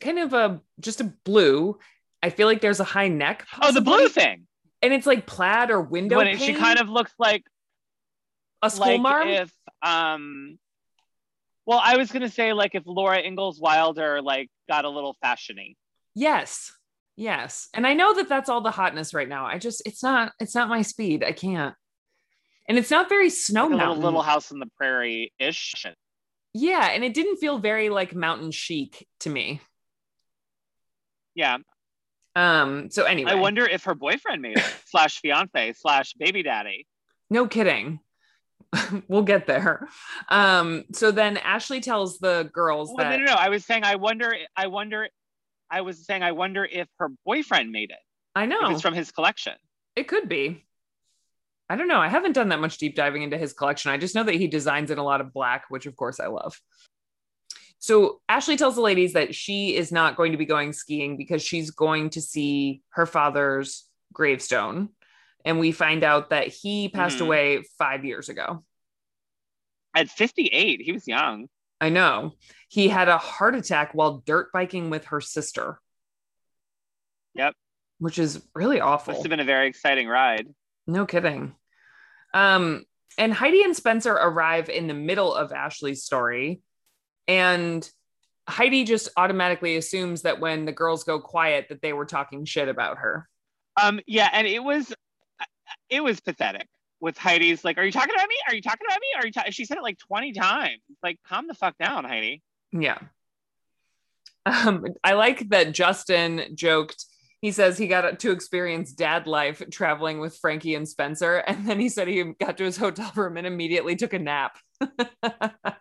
kind 0.00 0.18
of 0.18 0.32
a 0.32 0.60
just 0.80 1.00
a 1.00 1.12
blue. 1.24 1.78
I 2.22 2.30
feel 2.30 2.46
like 2.46 2.60
there's 2.60 2.80
a 2.80 2.84
high 2.84 3.08
neck. 3.08 3.46
Possibly. 3.50 3.68
Oh, 3.68 3.72
the 3.72 3.80
blue 3.80 4.08
thing. 4.08 4.46
And 4.82 4.92
it's 4.92 5.06
like 5.06 5.26
plaid 5.26 5.70
or 5.70 5.80
window. 5.80 6.16
When 6.16 6.36
she 6.38 6.54
kind 6.54 6.78
of 6.78 6.88
looks 6.88 7.12
like 7.18 7.44
a 8.62 8.70
school 8.70 8.86
like 8.86 9.00
marm. 9.00 9.28
If 9.28 9.52
um 9.82 10.58
well, 11.70 11.80
I 11.80 11.98
was 11.98 12.10
gonna 12.10 12.28
say 12.28 12.52
like 12.52 12.74
if 12.74 12.82
Laura 12.84 13.20
Ingalls 13.22 13.60
Wilder 13.60 14.20
like 14.20 14.50
got 14.68 14.84
a 14.84 14.88
little 14.88 15.16
fashiony. 15.24 15.76
Yes, 16.16 16.72
yes, 17.14 17.68
and 17.72 17.86
I 17.86 17.94
know 17.94 18.12
that 18.12 18.28
that's 18.28 18.48
all 18.48 18.60
the 18.60 18.72
hotness 18.72 19.14
right 19.14 19.28
now. 19.28 19.46
I 19.46 19.58
just 19.58 19.80
it's 19.86 20.02
not 20.02 20.32
it's 20.40 20.56
not 20.56 20.68
my 20.68 20.82
speed. 20.82 21.22
I 21.22 21.30
can't, 21.30 21.76
and 22.68 22.76
it's 22.76 22.90
not 22.90 23.08
very 23.08 23.30
snow 23.30 23.68
like 23.68 23.76
mountain. 23.76 24.02
Little, 24.02 24.20
house 24.20 24.50
on 24.50 24.58
the 24.58 24.66
prairie 24.76 25.32
ish. 25.38 25.86
Yeah, 26.52 26.88
and 26.90 27.04
it 27.04 27.14
didn't 27.14 27.36
feel 27.36 27.60
very 27.60 27.88
like 27.88 28.16
mountain 28.16 28.50
chic 28.50 29.06
to 29.20 29.30
me. 29.30 29.60
Yeah. 31.36 31.58
Um. 32.34 32.90
So 32.90 33.04
anyway, 33.04 33.30
I 33.30 33.36
wonder 33.36 33.64
if 33.64 33.84
her 33.84 33.94
boyfriend 33.94 34.42
made 34.42 34.58
it 34.58 34.74
slash 34.86 35.20
fiance 35.20 35.74
slash 35.74 36.14
baby 36.14 36.42
daddy. 36.42 36.88
No 37.30 37.46
kidding. 37.46 38.00
we'll 39.08 39.22
get 39.22 39.46
there. 39.46 39.88
Um, 40.28 40.84
so 40.92 41.10
then 41.10 41.36
Ashley 41.36 41.80
tells 41.80 42.18
the 42.18 42.48
girls 42.52 42.88
well, 42.88 42.98
that 42.98 43.18
no, 43.18 43.24
no, 43.24 43.32
no. 43.32 43.34
I 43.34 43.48
was 43.48 43.64
saying 43.64 43.84
I 43.84 43.96
wonder, 43.96 44.34
I 44.56 44.68
wonder, 44.68 45.08
I 45.70 45.80
was 45.80 46.04
saying 46.04 46.22
I 46.22 46.32
wonder 46.32 46.64
if 46.64 46.88
her 46.98 47.10
boyfriend 47.24 47.72
made 47.72 47.90
it. 47.90 47.98
I 48.34 48.46
know 48.46 48.70
it's 48.70 48.82
from 48.82 48.94
his 48.94 49.10
collection. 49.10 49.54
It 49.96 50.06
could 50.06 50.28
be. 50.28 50.64
I 51.68 51.76
don't 51.76 51.88
know. 51.88 52.00
I 52.00 52.08
haven't 52.08 52.32
done 52.32 52.48
that 52.48 52.60
much 52.60 52.78
deep 52.78 52.96
diving 52.96 53.22
into 53.22 53.38
his 53.38 53.52
collection. 53.52 53.90
I 53.90 53.96
just 53.96 54.14
know 54.14 54.24
that 54.24 54.34
he 54.34 54.46
designs 54.46 54.90
in 54.90 54.98
a 54.98 55.04
lot 55.04 55.20
of 55.20 55.32
black, 55.32 55.64
which 55.68 55.86
of 55.86 55.96
course 55.96 56.18
I 56.20 56.26
love. 56.26 56.60
So 57.78 58.20
Ashley 58.28 58.56
tells 58.56 58.74
the 58.74 58.82
ladies 58.82 59.14
that 59.14 59.34
she 59.34 59.74
is 59.74 59.90
not 59.90 60.16
going 60.16 60.32
to 60.32 60.38
be 60.38 60.44
going 60.44 60.72
skiing 60.72 61.16
because 61.16 61.42
she's 61.42 61.70
going 61.70 62.10
to 62.10 62.20
see 62.20 62.82
her 62.90 63.06
father's 63.06 63.86
gravestone 64.12 64.90
and 65.44 65.58
we 65.58 65.72
find 65.72 66.04
out 66.04 66.30
that 66.30 66.48
he 66.48 66.88
passed 66.88 67.16
mm-hmm. 67.16 67.26
away 67.26 67.62
five 67.78 68.04
years 68.04 68.28
ago. 68.28 68.64
At 69.94 70.08
58, 70.08 70.80
he 70.80 70.92
was 70.92 71.08
young. 71.08 71.48
I 71.80 71.88
know. 71.88 72.32
He 72.68 72.88
had 72.88 73.08
a 73.08 73.18
heart 73.18 73.54
attack 73.54 73.92
while 73.94 74.22
dirt 74.24 74.52
biking 74.52 74.90
with 74.90 75.06
her 75.06 75.20
sister. 75.20 75.80
Yep. 77.34 77.54
Which 77.98 78.18
is 78.18 78.42
really 78.54 78.80
awful. 78.80 79.14
Must 79.14 79.24
have 79.24 79.30
been 79.30 79.40
a 79.40 79.44
very 79.44 79.66
exciting 79.66 80.06
ride. 80.06 80.46
No 80.86 81.06
kidding. 81.06 81.54
Um, 82.34 82.84
and 83.18 83.32
Heidi 83.32 83.62
and 83.62 83.76
Spencer 83.76 84.12
arrive 84.12 84.68
in 84.68 84.86
the 84.86 84.94
middle 84.94 85.34
of 85.34 85.52
Ashley's 85.52 86.04
story. 86.04 86.60
And 87.26 87.88
Heidi 88.48 88.84
just 88.84 89.08
automatically 89.16 89.76
assumes 89.76 90.22
that 90.22 90.40
when 90.40 90.64
the 90.64 90.72
girls 90.72 91.04
go 91.04 91.20
quiet, 91.20 91.66
that 91.68 91.82
they 91.82 91.92
were 91.92 92.06
talking 92.06 92.44
shit 92.44 92.68
about 92.68 92.98
her. 92.98 93.28
Um, 93.80 94.00
yeah, 94.06 94.28
and 94.32 94.46
it 94.46 94.62
was 94.62 94.92
it 95.90 96.02
was 96.02 96.20
pathetic 96.20 96.66
with 97.00 97.16
Heidi's 97.16 97.64
like, 97.64 97.78
"Are 97.78 97.84
you 97.84 97.92
talking 97.92 98.14
about 98.14 98.28
me? 98.28 98.36
Are 98.48 98.54
you 98.54 98.62
talking 98.62 98.86
about 98.86 99.00
me? 99.00 99.08
Are 99.16 99.26
you?" 99.26 99.32
Ta-? 99.32 99.50
She 99.50 99.64
said 99.64 99.76
it 99.78 99.82
like 99.82 99.98
twenty 99.98 100.32
times. 100.32 100.80
Like, 101.02 101.18
calm 101.26 101.46
the 101.46 101.54
fuck 101.54 101.76
down, 101.78 102.04
Heidi. 102.04 102.42
Yeah. 102.72 102.98
Um, 104.46 104.86
I 105.04 105.14
like 105.14 105.48
that 105.50 105.72
Justin 105.72 106.54
joked. 106.54 107.04
He 107.40 107.52
says 107.52 107.78
he 107.78 107.86
got 107.86 108.18
to 108.18 108.30
experience 108.30 108.92
dad 108.92 109.26
life 109.26 109.62
traveling 109.70 110.20
with 110.20 110.36
Frankie 110.36 110.74
and 110.74 110.88
Spencer, 110.88 111.36
and 111.46 111.66
then 111.66 111.80
he 111.80 111.88
said 111.88 112.08
he 112.08 112.22
got 112.38 112.58
to 112.58 112.64
his 112.64 112.76
hotel 112.76 113.10
room 113.16 113.36
and 113.36 113.46
immediately 113.46 113.96
took 113.96 114.12
a 114.12 114.18
nap. 114.18 114.58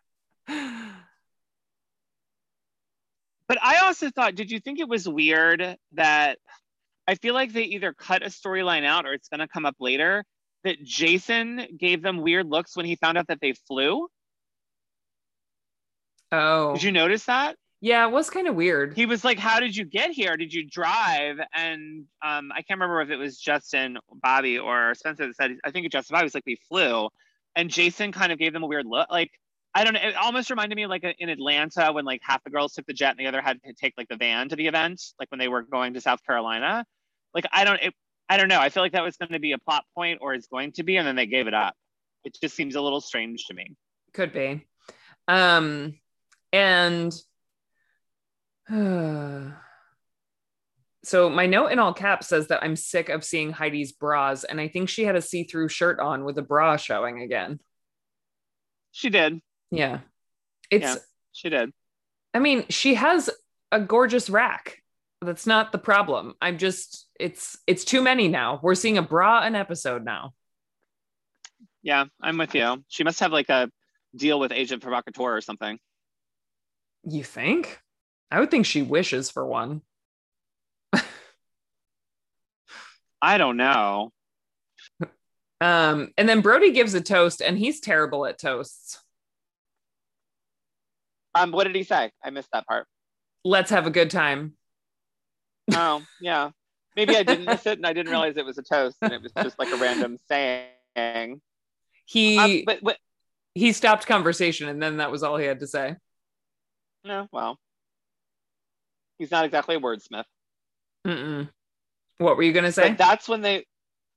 But 3.49 3.57
I 3.63 3.79
also 3.79 4.11
thought, 4.11 4.35
did 4.35 4.51
you 4.51 4.59
think 4.59 4.79
it 4.79 4.87
was 4.87 5.09
weird 5.09 5.75
that 5.93 6.37
I 7.09 7.15
feel 7.15 7.33
like 7.33 7.53
they 7.53 7.63
either 7.63 7.91
cut 7.91 8.21
a 8.21 8.27
storyline 8.27 8.85
out 8.85 9.07
or 9.07 9.13
it's 9.13 9.29
going 9.29 9.39
to 9.39 9.47
come 9.47 9.65
up 9.65 9.75
later 9.79 10.23
that 10.63 10.83
Jason 10.83 11.65
gave 11.75 12.03
them 12.03 12.21
weird 12.21 12.47
looks 12.47 12.77
when 12.77 12.85
he 12.85 12.95
found 12.97 13.17
out 13.17 13.27
that 13.27 13.39
they 13.41 13.53
flew? 13.67 14.07
oh. 16.31 16.73
Did 16.73 16.83
you 16.83 16.91
notice 16.91 17.25
that? 17.25 17.55
yeah, 17.81 18.05
it 18.05 18.11
was 18.11 18.29
kind 18.29 18.47
of 18.47 18.53
weird. 18.55 18.93
He 18.93 19.05
was 19.07 19.23
like, 19.23 19.39
"How 19.39 19.59
did 19.59 19.75
you 19.75 19.85
get 19.85 20.11
here? 20.11 20.35
Did 20.35 20.53
you 20.53 20.67
drive?" 20.69 21.37
And 21.55 22.05
um, 22.21 22.51
I 22.51 22.61
can't 22.61 22.79
remember 22.79 23.01
if 23.01 23.09
it 23.09 23.15
was 23.15 23.39
Justin, 23.39 23.97
Bobby, 24.11 24.59
or 24.59 24.93
Spencer 24.95 25.25
that 25.27 25.35
said. 25.35 25.57
I 25.63 25.71
think 25.71 25.85
it 25.85 25.91
Justin 25.91 26.13
Bobby 26.13 26.25
was 26.25 26.35
like, 26.35 26.45
"We 26.45 26.59
flew," 26.67 27.07
and 27.55 27.69
Jason 27.69 28.11
kind 28.11 28.31
of 28.31 28.37
gave 28.37 28.53
them 28.53 28.63
a 28.63 28.67
weird 28.67 28.85
look. 28.85 29.09
Like 29.09 29.31
I 29.73 29.83
don't 29.83 29.93
know. 29.93 30.01
It 30.01 30.15
almost 30.15 30.49
reminded 30.49 30.75
me 30.75 30.83
of 30.83 30.89
like 30.89 31.05
in 31.19 31.29
Atlanta 31.29 31.91
when 31.93 32.03
like 32.03 32.21
half 32.23 32.43
the 32.43 32.49
girls 32.49 32.73
took 32.73 32.85
the 32.85 32.93
jet 32.93 33.11
and 33.11 33.19
the 33.19 33.27
other 33.27 33.41
had 33.41 33.61
to 33.63 33.73
take 33.73 33.93
like 33.97 34.09
the 34.09 34.17
van 34.17 34.49
to 34.49 34.55
the 34.55 34.67
event, 34.67 35.01
like 35.19 35.31
when 35.31 35.39
they 35.39 35.47
were 35.47 35.61
going 35.61 35.93
to 35.93 36.01
South 36.01 36.23
Carolina. 36.25 36.85
Like 37.33 37.45
I 37.51 37.63
don't. 37.63 37.81
It, 37.81 37.93
I 38.29 38.37
don't 38.37 38.47
know. 38.47 38.59
I 38.59 38.69
feel 38.69 38.83
like 38.83 38.91
that 38.91 39.03
was 39.03 39.17
going 39.17 39.31
to 39.31 39.39
be 39.39 39.53
a 39.53 39.57
plot 39.57 39.85
point 39.95 40.19
or 40.21 40.35
is 40.35 40.47
going 40.47 40.73
to 40.73 40.83
be, 40.83 40.97
and 40.97 41.07
then 41.07 41.15
they 41.15 41.25
gave 41.25 41.47
it 41.47 41.53
up. 41.53 41.73
It 42.23 42.37
just 42.41 42.55
seems 42.55 42.75
a 42.75 42.81
little 42.81 43.01
strange 43.01 43.45
to 43.47 43.53
me. 43.55 43.75
Could 44.13 44.33
be. 44.33 44.67
Um, 45.27 45.95
and 46.53 47.11
so 51.03 51.29
my 51.29 51.47
note 51.47 51.71
in 51.71 51.79
all 51.79 51.93
caps 51.93 52.27
says 52.27 52.47
that 52.47 52.63
I'm 52.63 52.75
sick 52.75 53.09
of 53.09 53.23
seeing 53.23 53.51
Heidi's 53.51 53.93
bras, 53.93 54.43
and 54.43 54.61
I 54.61 54.67
think 54.67 54.89
she 54.89 55.05
had 55.05 55.15
a 55.15 55.21
see-through 55.21 55.69
shirt 55.69 55.99
on 55.99 56.23
with 56.23 56.37
a 56.37 56.43
bra 56.43 56.77
showing 56.77 57.21
again. 57.21 57.59
She 58.91 59.09
did. 59.09 59.41
Yeah. 59.71 59.99
It's 60.69 60.83
Yeah. 60.83 60.95
She 61.31 61.49
did. 61.49 61.71
I 62.33 62.39
mean, 62.39 62.65
she 62.69 62.95
has 62.95 63.29
a 63.71 63.79
gorgeous 63.79 64.29
rack. 64.29 64.78
That's 65.21 65.45
not 65.45 65.71
the 65.71 65.77
problem. 65.77 66.33
I'm 66.41 66.57
just 66.57 67.07
it's 67.19 67.57
it's 67.67 67.83
too 67.83 68.01
many 68.01 68.27
now. 68.27 68.59
We're 68.63 68.75
seeing 68.75 68.97
a 68.97 69.01
bra 69.01 69.41
an 69.41 69.55
episode 69.55 70.05
now. 70.05 70.33
Yeah, 71.81 72.05
I'm 72.21 72.37
with 72.37 72.55
you. 72.55 72.83
She 72.87 73.03
must 73.03 73.19
have 73.19 73.31
like 73.31 73.49
a 73.49 73.69
deal 74.15 74.39
with 74.39 74.51
Agent 74.51 74.81
Provocateur 74.81 75.35
or 75.35 75.41
something. 75.41 75.77
You 77.03 77.23
think? 77.23 77.79
I 78.31 78.39
would 78.39 78.51
think 78.51 78.65
she 78.65 78.81
wishes 78.81 79.29
for 79.29 79.45
one. 79.45 79.81
I 83.21 83.37
don't 83.37 83.57
know. 83.57 84.11
Um, 85.61 86.13
and 86.17 86.29
then 86.29 86.39
Brody 86.39 86.71
gives 86.71 86.93
a 86.93 87.01
toast, 87.01 87.41
and 87.41 87.57
he's 87.57 87.81
terrible 87.81 88.25
at 88.25 88.39
toasts. 88.39 88.99
Um, 91.35 91.51
what 91.51 91.65
did 91.65 91.75
he 91.75 91.83
say? 91.83 92.11
I 92.23 92.29
missed 92.29 92.49
that 92.53 92.65
part. 92.65 92.87
Let's 93.43 93.71
have 93.71 93.85
a 93.85 93.91
good 93.91 94.09
time. 94.09 94.53
Oh, 95.73 96.01
yeah. 96.21 96.51
Maybe 96.95 97.15
I 97.15 97.23
didn't 97.23 97.45
miss 97.45 97.65
it 97.65 97.77
and 97.77 97.85
I 97.85 97.93
didn't 97.93 98.11
realize 98.11 98.35
it 98.37 98.45
was 98.45 98.57
a 98.57 98.63
toast 98.63 98.97
and 99.01 99.13
it 99.13 99.21
was 99.21 99.31
just 99.41 99.59
like 99.59 99.71
a 99.71 99.77
random 99.77 100.17
saying. 100.27 101.41
He 102.05 102.37
Um, 102.37 102.63
but, 102.65 102.79
but 102.81 102.97
he 103.55 103.73
stopped 103.73 104.07
conversation, 104.07 104.69
and 104.69 104.81
then 104.81 104.97
that 104.97 105.11
was 105.11 105.23
all 105.23 105.37
he 105.37 105.45
had 105.45 105.59
to 105.59 105.67
say. 105.67 105.95
no, 107.03 107.27
well, 107.31 107.59
he's 109.17 109.31
not 109.31 109.45
exactly 109.45 109.75
a 109.75 109.79
wordsmith. 109.79 110.25
Mm-mm. 111.05 111.49
What 112.17 112.37
were 112.37 112.43
you 112.43 112.53
gonna 112.53 112.71
say? 112.71 112.89
But 112.89 112.97
that's 112.97 113.29
when 113.29 113.41
they. 113.41 113.65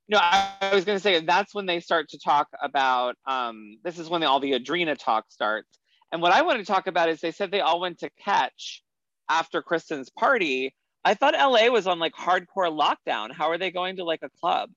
No, 0.08 0.18
I, 0.18 0.52
I 0.60 0.74
was 0.74 0.84
going 0.84 0.98
to 0.98 1.02
say 1.02 1.20
that's 1.20 1.54
when 1.54 1.64
they 1.64 1.78
start 1.80 2.08
to 2.10 2.18
talk 2.18 2.48
about. 2.60 3.14
Um, 3.24 3.78
this 3.84 3.98
is 3.98 4.10
when 4.10 4.22
all 4.24 4.40
the 4.40 4.52
Audrina 4.52 4.98
talk 4.98 5.26
starts. 5.30 5.78
And 6.10 6.20
what 6.20 6.32
I 6.32 6.42
want 6.42 6.58
to 6.58 6.64
talk 6.64 6.88
about 6.88 7.08
is 7.08 7.20
they 7.20 7.30
said 7.30 7.50
they 7.50 7.60
all 7.60 7.80
went 7.80 8.00
to 8.00 8.10
catch 8.22 8.82
after 9.28 9.62
Kristen's 9.62 10.10
party. 10.10 10.74
I 11.04 11.14
thought 11.14 11.34
LA 11.34 11.68
was 11.68 11.86
on 11.86 11.98
like 11.98 12.14
hardcore 12.14 12.70
lockdown. 12.70 13.32
How 13.32 13.50
are 13.50 13.58
they 13.58 13.70
going 13.70 13.96
to 13.96 14.04
like 14.04 14.22
a 14.22 14.30
club? 14.40 14.70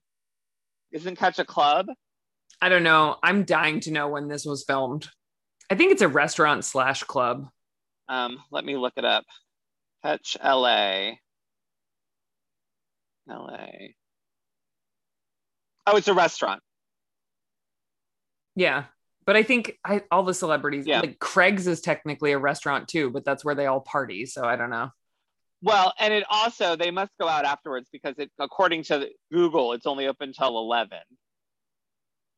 Isn't 0.92 1.16
catch 1.16 1.38
a 1.38 1.44
club? 1.44 1.86
I 2.60 2.68
don't 2.68 2.82
know. 2.82 3.16
I'm 3.22 3.44
dying 3.44 3.80
to 3.80 3.92
know 3.92 4.08
when 4.08 4.28
this 4.28 4.44
was 4.44 4.64
filmed. 4.64 5.08
I 5.70 5.74
think 5.74 5.92
it's 5.92 6.02
a 6.02 6.08
restaurant 6.08 6.64
slash 6.64 7.02
club. 7.04 7.48
Um, 8.08 8.38
let 8.50 8.64
me 8.64 8.76
look 8.76 8.94
it 8.96 9.04
up. 9.04 9.24
Catch 10.02 10.36
LA. 10.42 11.12
LA. 13.28 13.66
Oh, 15.86 15.96
it's 15.96 16.08
a 16.08 16.14
restaurant. 16.14 16.62
Yeah. 18.54 18.84
But 19.24 19.36
I 19.36 19.42
think 19.42 19.76
I, 19.84 20.02
all 20.10 20.22
the 20.22 20.34
celebrities, 20.34 20.86
Yeah. 20.86 21.00
like 21.00 21.18
Craig's 21.18 21.66
is 21.66 21.80
technically 21.80 22.32
a 22.32 22.38
restaurant 22.38 22.88
too, 22.88 23.10
but 23.10 23.24
that's 23.24 23.44
where 23.44 23.54
they 23.54 23.66
all 23.66 23.80
party. 23.80 24.24
So 24.26 24.44
I 24.44 24.56
don't 24.56 24.70
know. 24.70 24.90
Well, 25.62 25.92
and 25.98 26.12
it 26.12 26.24
also 26.30 26.76
they 26.76 26.90
must 26.90 27.12
go 27.20 27.28
out 27.28 27.44
afterwards 27.44 27.88
because 27.90 28.18
it 28.18 28.30
according 28.38 28.84
to 28.84 29.08
Google, 29.32 29.72
it's 29.72 29.86
only 29.86 30.06
open 30.06 30.32
till 30.32 30.58
eleven. 30.58 30.98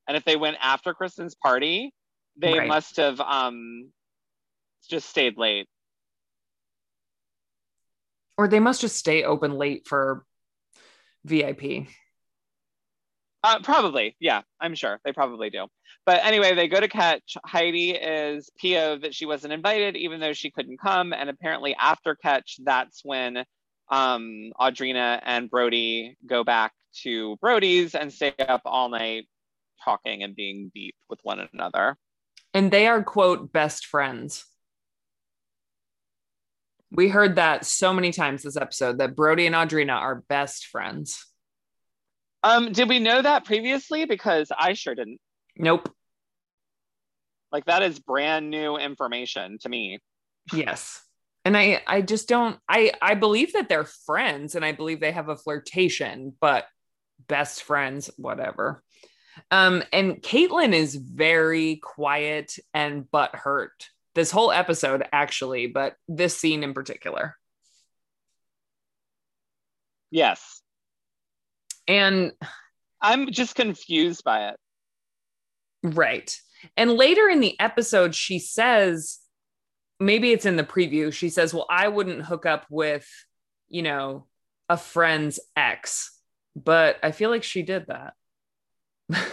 And 0.07 0.17
if 0.17 0.25
they 0.25 0.37
went 0.37 0.57
after 0.61 0.95
Kristen's 0.95 1.35
party, 1.35 1.93
they 2.37 2.59
Right. 2.59 2.69
must 2.69 2.97
have 2.97 3.21
um 3.21 3.91
just 4.89 5.11
stayed 5.11 5.37
late. 5.37 5.69
Or 8.39 8.47
they 8.49 8.61
must 8.61 8.81
just 8.81 8.97
stay 8.97 9.25
open 9.25 9.59
late 9.59 9.87
for 9.87 10.25
VIP. 11.25 11.89
Uh, 13.45 13.61
probably, 13.63 14.17
yeah, 14.19 14.43
I'm 14.61 14.75
sure 14.75 15.01
they 15.05 15.13
probably 15.13 15.51
do. 15.51 15.67
But 16.05 16.25
anyway, 16.25 16.55
they 16.55 16.69
go 16.69 16.81
to 16.81 16.89
catch. 16.89 17.37
Heidi 17.45 17.91
is 17.91 18.51
PO 18.61 18.99
that 19.03 19.15
she 19.15 19.27
wasn't 19.27 19.53
invited, 19.53 19.97
even 19.97 20.21
though 20.21 20.33
she 20.33 20.51
couldn't 20.51 20.81
come. 20.81 21.13
And 21.13 21.29
apparently, 21.29 21.77
after 21.79 22.15
catch, 22.15 22.59
that's 22.65 23.03
when 23.05 23.45
um, 23.91 24.53
Audrina 24.59 25.21
and 25.23 25.51
Brody 25.51 26.17
go 26.27 26.45
back 26.45 26.73
to 27.03 27.37
Brody's 27.41 27.95
and 27.95 28.13
stay 28.13 28.33
up 28.39 28.63
all 28.65 28.89
night 28.89 29.29
talking 29.85 30.23
and 30.23 30.35
being 30.35 30.71
deep 30.75 30.95
with 31.09 31.21
one 31.23 31.47
another. 31.53 31.97
And 32.55 32.71
they 32.71 32.87
are, 32.87 33.03
quote, 33.03 33.53
best 33.53 33.87
friends. 33.87 34.45
We 36.91 37.09
heard 37.09 37.37
that 37.37 37.67
so 37.67 37.93
many 37.93 38.13
times 38.13 38.43
this 38.43 38.57
episode 38.57 38.99
that 38.99 39.15
Brody 39.15 39.47
and 39.47 39.55
Audrina 39.55 39.93
are 39.93 40.25
best 40.29 40.67
friends. 40.67 41.28
Um, 42.43 42.73
did 42.73 42.89
we 42.89 42.99
know 42.99 43.21
that 43.21 43.45
previously? 43.45 44.05
Because 44.05 44.51
I 44.57 44.75
sure 44.75 44.95
didn't. 44.95 45.21
Nope. 45.57 45.93
Like 47.51 47.65
that 47.65 47.83
is 47.83 47.99
brand 47.99 48.51
new 48.51 48.77
information 48.77 49.59
to 49.63 49.69
me. 49.69 50.01
Yes. 50.53 51.03
And 51.45 51.57
I 51.57 51.83
I 51.87 52.03
just 52.03 52.29
don't 52.29 52.59
I 52.69 52.93
I 53.01 53.15
believe 53.15 53.55
that 53.55 53.69
they're 53.69 53.85
friends 53.85 54.55
and 54.55 54.65
I 54.65 54.73
believe 54.73 55.01
they 55.01 55.13
have 55.13 55.29
a 55.29 55.37
flirtation, 55.37 56.35
but 56.41 56.67
best 57.27 57.63
friends, 57.63 58.11
whatever. 58.17 58.83
Um, 59.51 59.83
and 59.93 60.21
Caitlin 60.21 60.73
is 60.73 60.95
very 60.95 61.77
quiet 61.77 62.59
and 62.75 63.05
butthurt 63.05 63.69
this 64.15 64.31
whole 64.33 64.51
episode, 64.51 65.05
actually, 65.13 65.69
but 65.69 65.95
this 66.09 66.37
scene 66.37 66.65
in 66.65 66.75
particular. 66.75 67.37
Yes. 70.11 70.61
And 71.89 72.33
I'm 73.01 73.31
just 73.33 73.55
confused 73.55 74.23
by 74.23 74.51
it. 74.51 74.57
Right. 75.83 76.37
And 76.77 76.93
later 76.93 77.29
in 77.29 77.41
the 77.41 77.59
episode, 77.59 78.15
she 78.15 78.39
says, 78.39 79.19
maybe 79.99 80.33
it's 80.33 80.47
in 80.47 80.57
the 80.57 80.65
preview, 80.65 81.13
she 81.13 81.29
says, 81.31 81.55
Well, 81.55 81.67
I 81.71 81.89
wouldn't 81.89 82.25
hook 82.27 82.47
up 82.47 82.67
with, 82.71 83.09
you 83.69 83.83
know, 83.83 84.27
a 84.69 84.77
friend's 84.77 85.41
ex. 85.57 86.15
But 86.55 86.99
I 87.03 87.13
feel 87.13 87.31
like 87.31 87.45
she 87.45 87.63
did 87.63 87.87
that. 87.89 88.15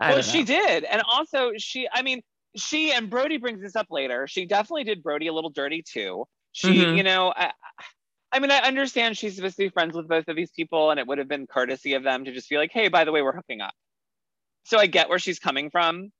Well, 0.00 0.22
she 0.22 0.44
did. 0.44 0.84
And 0.84 1.02
also 1.08 1.50
she 1.58 1.88
I 1.92 2.02
mean, 2.02 2.22
she 2.56 2.92
and 2.92 3.10
Brody 3.10 3.36
brings 3.36 3.60
this 3.60 3.74
up 3.74 3.88
later. 3.90 4.28
She 4.28 4.46
definitely 4.46 4.84
did 4.84 5.02
Brody 5.02 5.26
a 5.26 5.32
little 5.32 5.50
dirty 5.50 5.82
too. 5.82 6.24
She, 6.52 6.68
Mhm. 6.84 6.96
you 6.96 7.02
know, 7.02 7.32
I, 7.36 7.52
I 8.30 8.40
mean, 8.40 8.50
I 8.50 8.58
understand 8.58 9.16
she's 9.16 9.36
supposed 9.36 9.56
to 9.56 9.64
be 9.64 9.68
friends 9.70 9.96
with 9.96 10.08
both 10.08 10.28
of 10.28 10.36
these 10.36 10.50
people, 10.50 10.90
and 10.90 11.00
it 11.00 11.06
would 11.06 11.18
have 11.18 11.28
been 11.28 11.46
courtesy 11.46 11.94
of 11.94 12.02
them 12.02 12.24
to 12.24 12.32
just 12.32 12.48
be 12.50 12.58
like, 12.58 12.70
hey, 12.72 12.88
by 12.88 13.04
the 13.04 13.12
way, 13.12 13.22
we're 13.22 13.34
hooking 13.34 13.60
up. 13.60 13.72
So 14.64 14.78
I 14.78 14.86
get 14.86 15.08
where 15.08 15.18
she's 15.18 15.38
coming 15.38 15.70
from. 15.70 16.12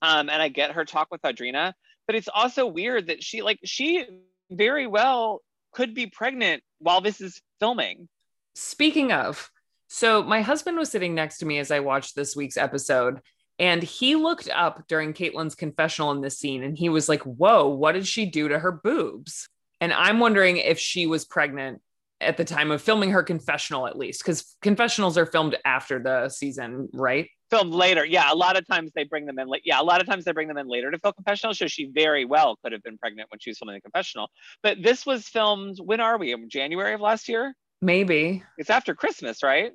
Um, 0.00 0.28
and 0.30 0.40
I 0.40 0.48
get 0.48 0.72
her 0.72 0.84
talk 0.84 1.08
with 1.10 1.22
Audrina, 1.22 1.72
but 2.06 2.14
it's 2.14 2.28
also 2.32 2.66
weird 2.66 3.08
that 3.08 3.22
she 3.24 3.42
like 3.42 3.58
she 3.64 4.06
very 4.48 4.86
well 4.86 5.42
could 5.72 5.92
be 5.92 6.06
pregnant 6.06 6.62
while 6.78 7.00
this 7.00 7.20
is 7.20 7.40
filming. 7.58 8.08
Speaking 8.54 9.10
of, 9.10 9.50
so 9.88 10.22
my 10.22 10.40
husband 10.40 10.76
was 10.76 10.90
sitting 10.90 11.16
next 11.16 11.38
to 11.38 11.46
me 11.46 11.58
as 11.58 11.72
I 11.72 11.80
watched 11.80 12.14
this 12.14 12.36
week's 12.36 12.56
episode, 12.56 13.20
and 13.58 13.82
he 13.82 14.14
looked 14.14 14.48
up 14.48 14.86
during 14.86 15.12
Caitlin's 15.12 15.56
confessional 15.56 16.12
in 16.12 16.20
this 16.20 16.38
scene 16.38 16.62
and 16.62 16.78
he 16.78 16.88
was 16.88 17.08
like, 17.08 17.22
Whoa, 17.22 17.66
what 17.68 17.92
did 17.92 18.06
she 18.06 18.26
do 18.26 18.48
to 18.48 18.58
her 18.58 18.72
boobs? 18.72 19.48
And 19.80 19.92
I'm 19.92 20.18
wondering 20.20 20.56
if 20.56 20.78
she 20.78 21.06
was 21.06 21.24
pregnant 21.24 21.80
at 22.20 22.36
the 22.36 22.44
time 22.44 22.70
of 22.70 22.82
filming 22.82 23.10
her 23.10 23.22
confessional, 23.22 23.86
at 23.86 23.96
least, 23.96 24.22
because 24.22 24.56
confessionals 24.60 25.16
are 25.16 25.26
filmed 25.26 25.56
after 25.64 26.02
the 26.02 26.28
season, 26.28 26.88
right? 26.92 27.28
filmed 27.50 27.72
later. 27.72 28.04
Yeah, 28.04 28.32
a 28.32 28.34
lot 28.34 28.56
of 28.56 28.66
times 28.66 28.92
they 28.94 29.04
bring 29.04 29.26
them 29.26 29.38
in 29.38 29.48
late. 29.48 29.62
Yeah, 29.64 29.80
a 29.80 29.82
lot 29.82 30.00
of 30.00 30.06
times 30.06 30.24
they 30.24 30.32
bring 30.32 30.48
them 30.48 30.58
in 30.58 30.68
later 30.68 30.90
to 30.90 30.98
film 30.98 31.14
confessional. 31.14 31.54
So 31.54 31.66
she 31.66 31.86
very 31.86 32.24
well 32.24 32.58
could 32.62 32.72
have 32.72 32.82
been 32.82 32.98
pregnant 32.98 33.30
when 33.30 33.38
she 33.40 33.50
was 33.50 33.58
filming 33.58 33.74
the 33.76 33.80
confessional. 33.80 34.30
But 34.62 34.82
this 34.82 35.06
was 35.06 35.26
filmed. 35.26 35.78
When 35.78 36.00
are 36.00 36.18
we? 36.18 36.32
In 36.32 36.48
January 36.48 36.94
of 36.94 37.00
last 37.00 37.28
year? 37.28 37.54
Maybe. 37.80 38.42
It's 38.56 38.70
after 38.70 38.94
Christmas, 38.94 39.42
right? 39.42 39.72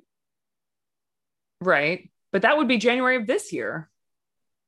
Right. 1.60 2.10
But 2.32 2.42
that 2.42 2.56
would 2.56 2.68
be 2.68 2.78
January 2.78 3.16
of 3.16 3.26
this 3.26 3.52
year. 3.52 3.88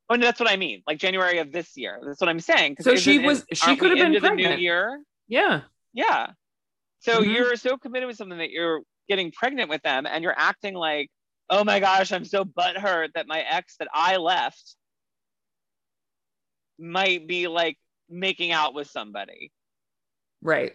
Oh, 0.09 0.15
no, 0.15 0.25
that's 0.25 0.39
what 0.39 0.51
I 0.51 0.57
mean. 0.57 0.83
Like 0.87 0.99
January 0.99 1.39
of 1.39 1.53
this 1.53 1.77
year. 1.77 2.01
That's 2.05 2.21
what 2.21 2.29
I'm 2.29 2.41
saying. 2.41 2.77
So 2.81 2.97
she 2.97 3.19
was. 3.19 3.45
She 3.53 3.77
could 3.77 3.91
have 3.91 3.99
been 3.99 4.21
pregnant. 4.21 4.51
the 4.51 4.57
new 4.57 4.63
year. 4.63 5.01
Yeah. 5.29 5.63
Yeah. 5.93 6.29
So 7.01 7.21
mm-hmm. 7.21 7.31
you're 7.31 7.57
so 7.57 7.77
committed 7.77 8.07
with 8.07 8.17
something 8.17 8.39
that 8.39 8.51
you're 8.51 8.83
getting 9.09 9.33
pregnant 9.33 9.71
with 9.71 9.83
them, 9.83 10.07
and 10.07 10.23
you're 10.23 10.35
acting 10.37 10.75
like 10.75 11.11
oh 11.49 11.65
my 11.65 11.81
gosh, 11.81 12.13
I'm 12.13 12.25
so 12.25 12.45
butthurt 12.45 13.13
that 13.15 13.27
my 13.27 13.41
ex 13.41 13.77
that 13.79 13.89
I 13.93 14.17
left 14.17 14.77
might 16.79 17.27
be 17.27 17.49
like 17.49 17.79
making 18.09 18.53
out 18.53 18.75
with 18.75 18.89
somebody. 18.89 19.53
Right. 20.43 20.73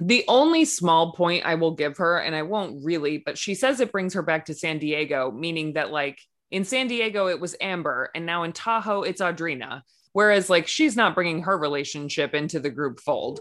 The 0.00 0.24
only 0.26 0.64
small 0.64 1.12
point 1.12 1.46
I 1.46 1.54
will 1.54 1.70
give 1.72 1.98
her, 1.98 2.18
and 2.18 2.34
I 2.34 2.42
won't 2.42 2.84
really, 2.84 3.18
but 3.18 3.38
she 3.38 3.54
says 3.54 3.78
it 3.78 3.92
brings 3.92 4.14
her 4.14 4.22
back 4.22 4.46
to 4.46 4.54
San 4.54 4.78
Diego, 4.78 5.30
meaning 5.30 5.74
that 5.74 5.92
like 5.92 6.18
in 6.50 6.64
San 6.64 6.88
Diego, 6.88 7.28
it 7.28 7.40
was 7.40 7.56
Amber, 7.60 8.10
and 8.14 8.26
now 8.26 8.42
in 8.42 8.52
Tahoe, 8.52 9.02
it's 9.02 9.20
Audrina. 9.20 9.82
Whereas 10.14 10.48
like 10.48 10.68
she's 10.68 10.94
not 10.96 11.16
bringing 11.16 11.42
her 11.42 11.58
relationship 11.58 12.34
into 12.34 12.60
the 12.60 12.70
group 12.70 13.00
fold, 13.00 13.40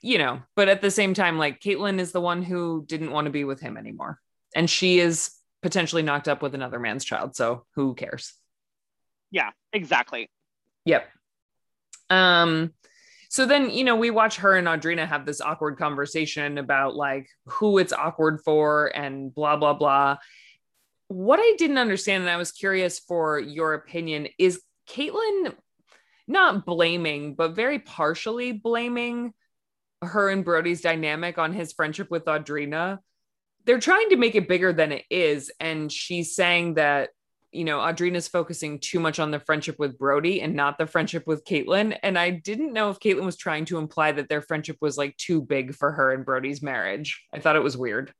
you 0.00 0.18
know, 0.18 0.40
but 0.54 0.68
at 0.68 0.80
the 0.80 0.90
same 0.90 1.14
time, 1.14 1.36
like 1.36 1.60
Kaitlyn 1.60 1.98
is 1.98 2.12
the 2.12 2.20
one 2.20 2.42
who 2.42 2.84
didn't 2.86 3.10
want 3.10 3.24
to 3.26 3.32
be 3.32 3.42
with 3.42 3.60
him 3.60 3.76
anymore. 3.76 4.20
And 4.54 4.70
she 4.70 5.00
is 5.00 5.32
potentially 5.62 6.02
knocked 6.02 6.28
up 6.28 6.40
with 6.40 6.54
another 6.54 6.78
man's 6.78 7.04
child. 7.04 7.34
So 7.34 7.66
who 7.74 7.94
cares? 7.94 8.34
Yeah, 9.32 9.50
exactly. 9.72 10.30
Yep. 10.84 11.08
Um, 12.08 12.72
so 13.28 13.44
then, 13.44 13.70
you 13.70 13.82
know, 13.82 13.96
we 13.96 14.10
watch 14.10 14.36
her 14.36 14.56
and 14.56 14.68
Audrina 14.68 15.08
have 15.08 15.26
this 15.26 15.40
awkward 15.40 15.76
conversation 15.76 16.56
about 16.56 16.94
like 16.94 17.26
who 17.46 17.78
it's 17.78 17.92
awkward 17.92 18.42
for 18.44 18.96
and 18.96 19.34
blah, 19.34 19.56
blah, 19.56 19.74
blah. 19.74 20.18
What 21.08 21.40
I 21.40 21.56
didn't 21.58 21.78
understand, 21.78 22.22
and 22.22 22.30
I 22.30 22.36
was 22.36 22.52
curious 22.52 23.00
for 23.00 23.40
your 23.40 23.74
opinion, 23.74 24.28
is 24.38 24.62
Kaitlyn 24.88 25.54
not 26.32 26.66
blaming, 26.66 27.34
but 27.34 27.54
very 27.54 27.78
partially 27.78 28.52
blaming 28.52 29.32
her 30.02 30.30
and 30.30 30.44
Brody's 30.44 30.80
dynamic 30.80 31.38
on 31.38 31.52
his 31.52 31.72
friendship 31.72 32.10
with 32.10 32.24
Audrina 32.24 32.98
they're 33.64 33.80
trying 33.80 34.08
to 34.10 34.16
make 34.16 34.34
it 34.34 34.48
bigger 34.48 34.72
than 34.72 34.92
it 34.92 35.04
is. 35.10 35.50
And 35.60 35.90
she's 35.90 36.34
saying 36.34 36.74
that, 36.74 37.10
you 37.52 37.64
know, 37.64 37.80
Audrina's 37.80 38.28
focusing 38.28 38.78
too 38.78 38.98
much 38.98 39.18
on 39.18 39.30
the 39.30 39.38
friendship 39.38 39.78
with 39.78 39.98
Brody 39.98 40.40
and 40.40 40.54
not 40.54 40.78
the 40.78 40.86
friendship 40.86 41.26
with 41.26 41.44
Kaitlyn. 41.44 41.96
And 42.02 42.18
I 42.18 42.30
didn't 42.30 42.72
know 42.72 42.90
if 42.90 42.98
Kaitlyn 42.98 43.24
was 43.24 43.36
trying 43.36 43.66
to 43.66 43.78
imply 43.78 44.12
that 44.12 44.28
their 44.28 44.42
friendship 44.42 44.78
was 44.80 44.96
like 44.96 45.16
too 45.16 45.42
big 45.42 45.74
for 45.74 45.92
her 45.92 46.12
and 46.12 46.24
Brody's 46.24 46.62
marriage. 46.62 47.24
I 47.32 47.40
thought 47.40 47.56
it 47.56 47.62
was 47.62 47.76
weird. 47.76 48.12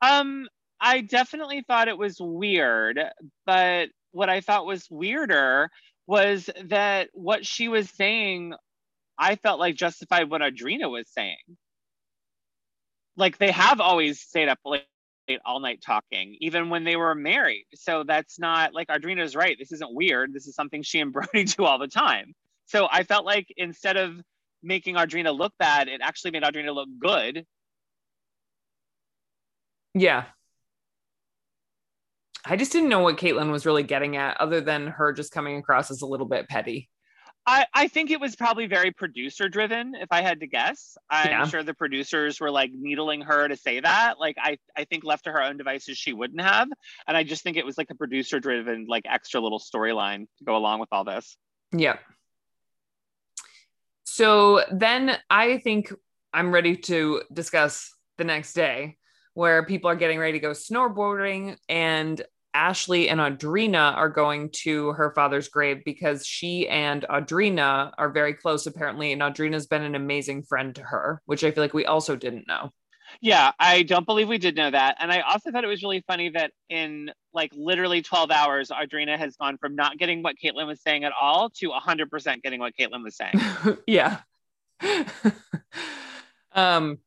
Um, 0.00 0.48
I 0.80 1.00
definitely 1.00 1.62
thought 1.66 1.88
it 1.88 1.96
was 1.96 2.16
weird, 2.20 3.00
but 3.46 3.88
what 4.10 4.28
I 4.28 4.40
thought 4.40 4.66
was 4.66 4.90
weirder 4.90 5.70
was 6.06 6.48
that 6.64 7.08
what 7.12 7.46
she 7.46 7.68
was 7.68 7.88
saying, 7.90 8.54
I 9.18 9.36
felt 9.36 9.60
like 9.60 9.76
justified 9.76 10.30
what 10.30 10.40
Audrina 10.40 10.90
was 10.90 11.08
saying 11.08 11.56
like 13.16 13.38
they 13.38 13.50
have 13.50 13.80
always 13.80 14.20
stayed 14.20 14.48
up 14.48 14.58
late 14.64 14.84
all 15.44 15.60
night 15.60 15.80
talking, 15.84 16.36
even 16.40 16.68
when 16.68 16.84
they 16.84 16.96
were 16.96 17.14
married. 17.14 17.66
So 17.74 18.04
that's 18.06 18.38
not 18.38 18.74
like 18.74 18.88
Audrina's 18.88 19.36
right. 19.36 19.56
This 19.58 19.72
isn't 19.72 19.94
weird. 19.94 20.32
This 20.32 20.46
is 20.46 20.54
something 20.54 20.82
she 20.82 21.00
and 21.00 21.12
Brody 21.12 21.44
do 21.56 21.64
all 21.64 21.78
the 21.78 21.88
time. 21.88 22.34
So 22.66 22.88
I 22.90 23.04
felt 23.04 23.24
like 23.24 23.46
instead 23.56 23.96
of 23.96 24.14
making 24.62 24.96
Audrina 24.96 25.36
look 25.36 25.52
bad, 25.58 25.88
it 25.88 26.00
actually 26.02 26.32
made 26.32 26.42
Audrina 26.42 26.74
look 26.74 26.88
good. 26.98 27.44
Yeah. 29.94 30.24
I 32.44 32.56
just 32.56 32.72
didn't 32.72 32.88
know 32.88 33.00
what 33.00 33.18
Kaitlyn 33.18 33.50
was 33.50 33.66
really 33.66 33.84
getting 33.84 34.16
at, 34.16 34.40
other 34.40 34.60
than 34.60 34.88
her 34.88 35.12
just 35.12 35.32
coming 35.32 35.58
across 35.58 35.90
as 35.90 36.02
a 36.02 36.06
little 36.06 36.26
bit 36.26 36.48
petty. 36.48 36.88
I, 37.44 37.66
I 37.74 37.88
think 37.88 38.10
it 38.10 38.20
was 38.20 38.36
probably 38.36 38.66
very 38.66 38.92
producer 38.92 39.48
driven, 39.48 39.94
if 39.96 40.08
I 40.12 40.22
had 40.22 40.40
to 40.40 40.46
guess. 40.46 40.96
I'm 41.10 41.30
yeah. 41.30 41.46
sure 41.46 41.62
the 41.64 41.74
producers 41.74 42.40
were 42.40 42.52
like 42.52 42.70
needling 42.72 43.20
her 43.22 43.48
to 43.48 43.56
say 43.56 43.80
that. 43.80 44.20
Like 44.20 44.36
I, 44.40 44.58
I 44.76 44.84
think 44.84 45.02
left 45.02 45.24
to 45.24 45.32
her 45.32 45.42
own 45.42 45.56
devices, 45.56 45.98
she 45.98 46.12
wouldn't 46.12 46.40
have. 46.40 46.68
And 47.08 47.16
I 47.16 47.24
just 47.24 47.42
think 47.42 47.56
it 47.56 47.66
was 47.66 47.76
like 47.76 47.90
a 47.90 47.96
producer 47.96 48.38
driven, 48.38 48.86
like 48.88 49.04
extra 49.08 49.40
little 49.40 49.58
storyline 49.58 50.26
to 50.38 50.44
go 50.44 50.56
along 50.56 50.78
with 50.78 50.88
all 50.92 51.04
this. 51.04 51.36
Yeah. 51.72 51.96
So 54.04 54.62
then 54.70 55.16
I 55.28 55.58
think 55.58 55.92
I'm 56.32 56.52
ready 56.52 56.76
to 56.76 57.22
discuss 57.32 57.92
the 58.18 58.24
next 58.24 58.52
day 58.52 58.98
where 59.34 59.64
people 59.64 59.88
are 59.90 59.96
getting 59.96 60.18
ready 60.18 60.32
to 60.32 60.38
go 60.38 60.50
snowboarding 60.50 61.56
and 61.68 62.22
Ashley 62.54 63.08
and 63.08 63.20
Audrina 63.20 63.96
are 63.96 64.10
going 64.10 64.50
to 64.50 64.92
her 64.92 65.12
father's 65.14 65.48
grave 65.48 65.82
because 65.84 66.26
she 66.26 66.68
and 66.68 67.04
Audrina 67.08 67.92
are 67.96 68.10
very 68.10 68.34
close, 68.34 68.66
apparently. 68.66 69.12
And 69.12 69.22
Audrina's 69.22 69.66
been 69.66 69.82
an 69.82 69.94
amazing 69.94 70.42
friend 70.42 70.74
to 70.74 70.82
her, 70.82 71.22
which 71.24 71.44
I 71.44 71.50
feel 71.50 71.64
like 71.64 71.74
we 71.74 71.86
also 71.86 72.14
didn't 72.14 72.46
know. 72.46 72.70
Yeah, 73.20 73.52
I 73.58 73.82
don't 73.82 74.06
believe 74.06 74.28
we 74.28 74.38
did 74.38 74.56
know 74.56 74.70
that. 74.70 74.96
And 74.98 75.12
I 75.12 75.20
also 75.20 75.50
thought 75.50 75.64
it 75.64 75.68
was 75.68 75.82
really 75.82 76.02
funny 76.06 76.30
that 76.30 76.52
in 76.68 77.10
like 77.34 77.52
literally 77.54 78.02
12 78.02 78.30
hours, 78.30 78.70
Audrina 78.70 79.18
has 79.18 79.36
gone 79.36 79.58
from 79.58 79.74
not 79.74 79.98
getting 79.98 80.22
what 80.22 80.36
Kaitlyn 80.42 80.66
was 80.66 80.80
saying 80.82 81.04
at 81.04 81.12
all 81.20 81.50
to 81.50 81.70
100% 81.70 82.42
getting 82.42 82.60
what 82.60 82.74
Kaitlyn 82.78 83.02
was 83.02 83.16
saying. 83.16 83.78
yeah. 83.86 84.20
um, 86.52 86.98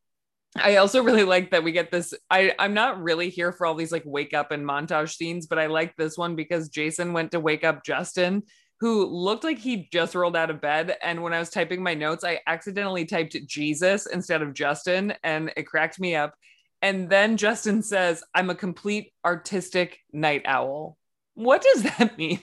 I 0.55 0.77
also 0.77 1.03
really 1.03 1.23
like 1.23 1.51
that 1.51 1.63
we 1.63 1.71
get 1.71 1.91
this. 1.91 2.13
I, 2.29 2.53
I'm 2.57 2.73
not 2.73 3.01
really 3.01 3.29
here 3.29 3.51
for 3.51 3.65
all 3.65 3.75
these 3.75 3.91
like 3.91 4.03
wake 4.05 4.33
up 4.33 4.51
and 4.51 4.65
montage 4.65 5.15
scenes, 5.15 5.47
but 5.47 5.59
I 5.59 5.65
like 5.65 5.95
this 5.95 6.17
one 6.17 6.35
because 6.35 6.69
Jason 6.69 7.13
went 7.13 7.31
to 7.31 7.39
wake 7.39 7.63
up 7.65 7.83
Justin, 7.83 8.43
who 8.79 9.05
looked 9.05 9.43
like 9.43 9.59
he 9.59 9.89
just 9.91 10.15
rolled 10.15 10.35
out 10.35 10.49
of 10.49 10.61
bed. 10.61 10.95
And 11.01 11.21
when 11.21 11.33
I 11.33 11.39
was 11.39 11.49
typing 11.49 11.83
my 11.83 11.93
notes, 11.93 12.23
I 12.23 12.39
accidentally 12.47 13.05
typed 13.05 13.35
Jesus 13.45 14.05
instead 14.05 14.41
of 14.41 14.53
Justin, 14.53 15.13
and 15.23 15.51
it 15.57 15.63
cracked 15.63 15.99
me 15.99 16.15
up. 16.15 16.35
And 16.81 17.09
then 17.09 17.35
Justin 17.35 17.81
says, 17.81 18.23
I'm 18.33 18.49
a 18.49 18.55
complete 18.55 19.11
artistic 19.25 19.99
night 20.13 20.43
owl. 20.45 20.97
What 21.33 21.63
does 21.63 21.83
that 21.83 22.17
mean? 22.17 22.39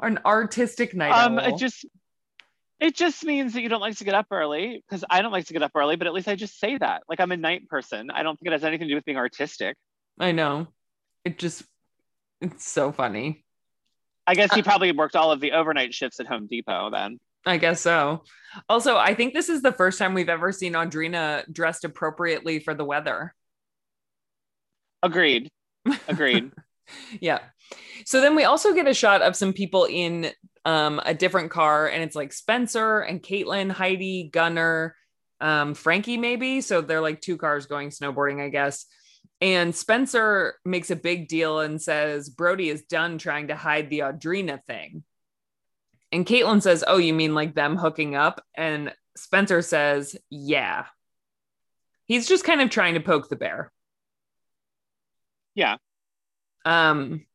An 0.00 0.20
artistic 0.24 0.94
night 0.94 1.12
um, 1.12 1.38
owl. 1.38 1.54
It 1.54 1.58
just 1.58 1.84
it 2.82 2.96
just 2.96 3.24
means 3.24 3.52
that 3.52 3.62
you 3.62 3.68
don't 3.68 3.80
like 3.80 3.96
to 3.98 4.04
get 4.04 4.14
up 4.14 4.26
early 4.32 4.82
because 4.84 5.04
I 5.08 5.22
don't 5.22 5.30
like 5.30 5.46
to 5.46 5.52
get 5.52 5.62
up 5.62 5.70
early, 5.76 5.94
but 5.94 6.08
at 6.08 6.12
least 6.12 6.26
I 6.26 6.34
just 6.34 6.58
say 6.58 6.76
that. 6.78 7.04
Like 7.08 7.20
I'm 7.20 7.30
a 7.30 7.36
night 7.36 7.68
person. 7.68 8.10
I 8.10 8.24
don't 8.24 8.36
think 8.36 8.48
it 8.48 8.52
has 8.52 8.64
anything 8.64 8.88
to 8.88 8.92
do 8.92 8.96
with 8.96 9.04
being 9.04 9.16
artistic. 9.16 9.76
I 10.18 10.32
know. 10.32 10.66
It 11.24 11.38
just, 11.38 11.62
it's 12.40 12.68
so 12.68 12.90
funny. 12.90 13.44
I 14.26 14.34
guess 14.34 14.52
he 14.52 14.62
uh, 14.62 14.64
probably 14.64 14.90
worked 14.90 15.14
all 15.14 15.30
of 15.30 15.38
the 15.38 15.52
overnight 15.52 15.94
shifts 15.94 16.18
at 16.18 16.26
Home 16.26 16.48
Depot 16.48 16.90
then. 16.90 17.20
I 17.46 17.56
guess 17.56 17.80
so. 17.80 18.24
Also, 18.68 18.96
I 18.96 19.14
think 19.14 19.32
this 19.32 19.48
is 19.48 19.62
the 19.62 19.72
first 19.72 19.96
time 19.96 20.12
we've 20.12 20.28
ever 20.28 20.50
seen 20.50 20.72
Audrina 20.72 21.44
dressed 21.52 21.84
appropriately 21.84 22.58
for 22.58 22.74
the 22.74 22.84
weather. 22.84 23.32
Agreed. 25.04 25.50
Agreed. 26.08 26.50
yeah. 27.20 27.38
So 28.06 28.20
then 28.20 28.34
we 28.34 28.42
also 28.42 28.74
get 28.74 28.88
a 28.88 28.94
shot 28.94 29.22
of 29.22 29.36
some 29.36 29.52
people 29.52 29.86
in 29.88 30.32
um, 30.64 31.00
a 31.04 31.14
different 31.14 31.50
car, 31.50 31.88
and 31.88 32.02
it's 32.02 32.16
like 32.16 32.32
Spencer 32.32 33.00
and 33.00 33.22
Caitlin, 33.22 33.70
Heidi, 33.70 34.30
Gunner, 34.32 34.96
um, 35.40 35.74
Frankie, 35.74 36.16
maybe. 36.16 36.60
So 36.60 36.80
they're 36.80 37.00
like 37.00 37.20
two 37.20 37.36
cars 37.36 37.66
going 37.66 37.90
snowboarding, 37.90 38.40
I 38.40 38.48
guess. 38.48 38.86
And 39.40 39.74
Spencer 39.74 40.54
makes 40.64 40.92
a 40.92 40.96
big 40.96 41.26
deal 41.26 41.58
and 41.58 41.82
says 41.82 42.30
Brody 42.30 42.68
is 42.68 42.82
done 42.82 43.18
trying 43.18 43.48
to 43.48 43.56
hide 43.56 43.90
the 43.90 44.00
Audrina 44.00 44.62
thing. 44.64 45.02
And 46.12 46.24
Caitlin 46.24 46.62
says, 46.62 46.84
Oh, 46.86 46.98
you 46.98 47.12
mean 47.12 47.34
like 47.34 47.54
them 47.54 47.76
hooking 47.76 48.14
up? 48.14 48.44
And 48.54 48.94
Spencer 49.16 49.60
says, 49.60 50.16
Yeah. 50.30 50.86
He's 52.06 52.28
just 52.28 52.44
kind 52.44 52.60
of 52.60 52.70
trying 52.70 52.94
to 52.94 53.00
poke 53.00 53.28
the 53.28 53.36
bear. 53.36 53.72
Yeah. 55.54 55.76
Um, 56.64 57.26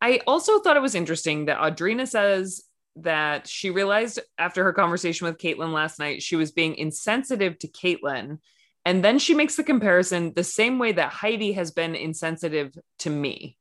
I 0.00 0.20
also 0.26 0.58
thought 0.60 0.76
it 0.76 0.82
was 0.82 0.94
interesting 0.94 1.46
that 1.46 1.58
Audrina 1.58 2.06
says 2.06 2.62
that 2.96 3.46
she 3.46 3.70
realized 3.70 4.20
after 4.38 4.64
her 4.64 4.72
conversation 4.72 5.26
with 5.26 5.38
Kaitlyn 5.38 5.72
last 5.72 5.98
night, 5.98 6.22
she 6.22 6.36
was 6.36 6.52
being 6.52 6.76
insensitive 6.76 7.58
to 7.60 7.68
Kaitlyn. 7.68 8.38
And 8.84 9.04
then 9.04 9.18
she 9.18 9.34
makes 9.34 9.56
the 9.56 9.64
comparison 9.64 10.32
the 10.34 10.44
same 10.44 10.78
way 10.78 10.92
that 10.92 11.12
Heidi 11.12 11.52
has 11.52 11.70
been 11.72 11.94
insensitive 11.94 12.76
to 13.00 13.10
me. 13.10 13.58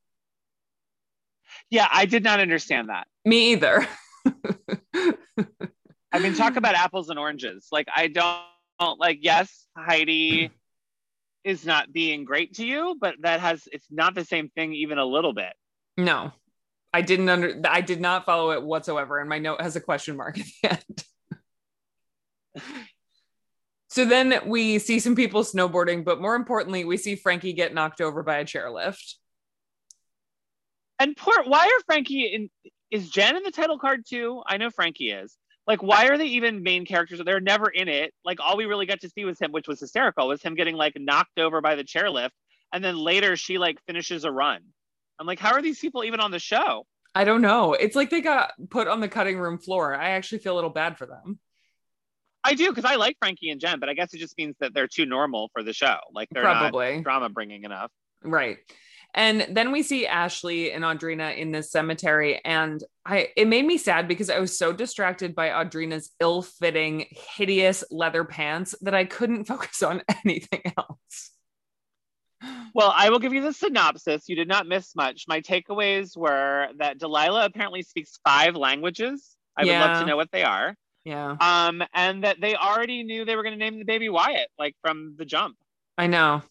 Yeah, 1.69 1.88
I 1.91 2.06
did 2.06 2.24
not 2.24 2.39
understand 2.39 2.89
that. 2.89 3.08
Me 3.26 3.54
either. 3.54 3.88
I 6.12 6.19
mean, 6.19 6.36
talk 6.36 6.56
about 6.56 6.76
apples 6.76 7.10
and 7.10 7.17
oranges. 7.17 7.67
Like, 7.71 7.88
I 7.93 8.08
don't 8.08 9.00
like, 9.00 9.19
yes, 9.21 9.65
Heidi 9.76 10.52
is 11.43 11.65
not 11.65 11.91
being 11.91 12.24
great 12.24 12.56
to 12.56 12.65
you, 12.65 12.95
but 13.00 13.15
that 13.21 13.39
has 13.39 13.67
it's 13.71 13.88
not 13.91 14.15
the 14.15 14.26
same 14.26 14.50
thing 14.50 14.74
even 14.74 14.98
a 14.98 15.06
little 15.06 15.34
bit. 15.34 15.54
No. 15.97 16.31
I 16.93 17.01
didn't 17.01 17.27
under 17.29 17.62
I 17.67 17.81
did 17.81 17.99
not 17.99 18.25
follow 18.25 18.51
it 18.51 18.63
whatsoever 18.63 19.19
and 19.19 19.27
my 19.29 19.39
note 19.39 19.62
has 19.62 19.75
a 19.75 19.81
question 19.81 20.15
mark 20.15 20.39
at 20.63 20.84
the 22.55 22.62
end. 22.62 22.73
so 23.89 24.05
then 24.05 24.39
we 24.45 24.79
see 24.79 24.99
some 24.99 25.15
people 25.15 25.43
snowboarding, 25.43 26.05
but 26.05 26.21
more 26.21 26.36
importantly, 26.36 26.86
we 26.86 26.95
see 26.97 27.15
Frankie 27.15 27.53
get 27.53 27.73
knocked 27.73 27.99
over 27.99 28.23
by 28.23 28.38
a 28.38 28.45
chairlift. 28.45 29.15
And 30.99 31.17
poor 31.17 31.43
why 31.43 31.65
are 31.65 31.84
Frankie 31.86 32.25
in 32.25 32.49
is 32.91 33.10
Jen 33.10 33.36
in 33.36 33.43
the 33.43 33.51
title 33.51 33.77
card 33.77 34.05
too? 34.08 34.41
I 34.47 34.58
know 34.58 34.69
Frankie 34.69 35.12
is. 35.12 35.36
Like, 35.67 35.81
why 35.81 36.08
are 36.08 36.17
they 36.17 36.27
even 36.27 36.63
main 36.63 36.86
characters? 36.86 37.19
They're 37.25 37.39
never 37.39 37.69
in 37.69 37.88
it. 37.88 38.13
Like, 38.23 38.39
all 38.39 38.55
we 38.55 38.65
really 38.65 38.86
got 38.86 39.01
to 39.01 39.10
see 39.10 39.25
was 39.25 39.39
him, 39.39 39.51
which 39.51 39.67
was 39.67 39.79
hysterical, 39.79 40.27
was 40.27 40.41
him 40.41 40.53
getting 40.55 40.75
like 40.75 40.93
knocked 40.95 41.39
over 41.39 41.60
by 41.60 41.75
the 41.75 41.84
chairlift. 41.84 42.29
And 42.71 42.84
then 42.84 42.97
later 42.97 43.36
she 43.36 43.58
like 43.58 43.79
finishes 43.88 44.23
a 44.23 44.31
run. 44.31 44.62
I'm 45.19 45.28
like, 45.28 45.39
how 45.39 45.54
are 45.54 45.62
these 45.62 45.80
people 45.80 46.04
even 46.04 46.19
on 46.19 46.32
the 46.32 46.39
show? 46.39 46.86
I 47.13 47.23
don't 47.23 47.41
know. 47.41 47.73
It's 47.73 47.95
like 47.95 48.10
they 48.10 48.21
got 48.21 48.51
put 48.69 48.88
on 48.88 48.99
the 48.99 49.08
cutting 49.08 49.39
room 49.39 49.58
floor. 49.58 49.95
I 49.95 50.12
actually 50.12 50.39
feel 50.39 50.54
a 50.54 50.56
little 50.56 50.69
bad 50.69 50.97
for 50.97 51.06
them. 51.06 51.39
I 52.43 52.54
do 52.54 52.69
because 52.69 52.86
I 52.86 52.95
like 52.95 53.17
Frankie 53.19 53.49
and 53.49 53.60
Jen, 53.60 53.80
but 53.80 53.89
I 53.89 53.93
guess 53.93 54.13
it 54.13 54.19
just 54.19 54.38
means 54.38 54.56
that 54.60 54.73
they're 54.73 54.88
too 54.88 55.06
normal 55.06 55.49
for 55.54 55.63
the 55.63 55.73
show. 55.73 55.97
Like 56.13 56.30
they're 56.30 56.43
Probably. 56.43 56.95
not 56.95 57.04
drama 57.04 57.30
bringing 57.30 57.63
enough. 57.63 57.91
Right. 58.21 58.58
And 59.15 59.47
then 59.49 59.71
we 59.71 59.82
see 59.82 60.06
Ashley 60.06 60.73
and 60.73 60.84
Audrina 60.84 61.36
in 61.38 61.54
this 61.54 61.71
cemetery. 61.71 62.41
And 62.43 62.84
I 63.06 63.30
it 63.38 63.47
made 63.47 63.65
me 63.65 63.78
sad 63.78 64.08
because 64.10 64.30
I 64.30 64.39
was 64.39 64.58
so 64.58 64.73
distracted 64.73 65.34
by 65.34 65.51
Audrina's 65.51 66.12
ill-fitting, 66.19 67.08
hideous 67.10 67.84
leather 67.89 68.25
pants 68.25 68.75
that 68.82 68.93
I 68.93 69.06
couldn't 69.06 69.45
focus 69.47 69.82
on 69.82 70.04
anything 70.23 70.62
else. 70.78 71.32
Well, 72.73 72.93
I 72.93 73.10
will 73.10 73.19
give 73.19 73.34
you 73.34 73.41
the 73.41 73.53
synopsis. 73.53 74.27
You 74.27 74.36
did 74.36 74.47
not 74.47 74.67
miss 74.67 74.95
much. 74.95 75.25
My 75.27 75.39
takeaways 75.41 76.17
were 76.17 76.67
that 76.77 76.99
Delilah 76.99 77.45
apparently 77.45 77.84
speaks 77.84 78.19
five 78.25 78.55
languages. 78.55 79.36
I 79.58 79.63
yeah. 79.63 79.79
would 79.79 79.88
love 79.88 79.99
to 80.01 80.05
know 80.05 80.17
what 80.17 80.31
they 80.31 80.43
are. 80.43 80.75
Yeah. 81.05 81.38
Um, 81.39 81.84
and 81.93 82.23
that 82.23 82.41
they 82.41 82.55
already 82.55 83.03
knew 83.03 83.23
they 83.23 83.36
were 83.36 83.43
going 83.43 83.58
to 83.58 83.63
name 83.63 83.79
the 83.79 83.86
baby 83.86 84.10
Wyatt, 84.10 84.49
like 84.60 84.75
from 84.81 85.15
the 85.17 85.23
jump. 85.23 85.55
I 85.97 86.08
know. 86.08 86.41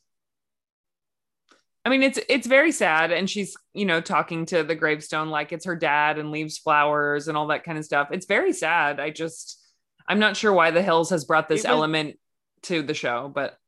I 1.84 1.90
mean, 1.90 2.02
it's 2.02 2.18
it's 2.30 2.46
very 2.46 2.72
sad, 2.72 3.12
and 3.12 3.28
she's 3.28 3.54
you 3.74 3.84
know 3.84 4.00
talking 4.00 4.46
to 4.46 4.62
the 4.62 4.74
gravestone 4.74 5.28
like 5.28 5.52
it's 5.52 5.66
her 5.66 5.76
dad, 5.76 6.18
and 6.18 6.30
leaves 6.30 6.56
flowers 6.56 7.28
and 7.28 7.36
all 7.36 7.48
that 7.48 7.64
kind 7.64 7.76
of 7.76 7.84
stuff. 7.84 8.08
It's 8.10 8.24
very 8.24 8.54
sad. 8.54 9.00
I 9.00 9.10
just 9.10 9.60
I'm 10.08 10.18
not 10.18 10.36
sure 10.36 10.52
why 10.52 10.70
the 10.70 10.82
Hills 10.82 11.10
has 11.10 11.26
brought 11.26 11.48
this 11.48 11.60
was, 11.60 11.66
element 11.66 12.18
to 12.62 12.82
the 12.82 12.94
show, 12.94 13.30
but 13.34 13.58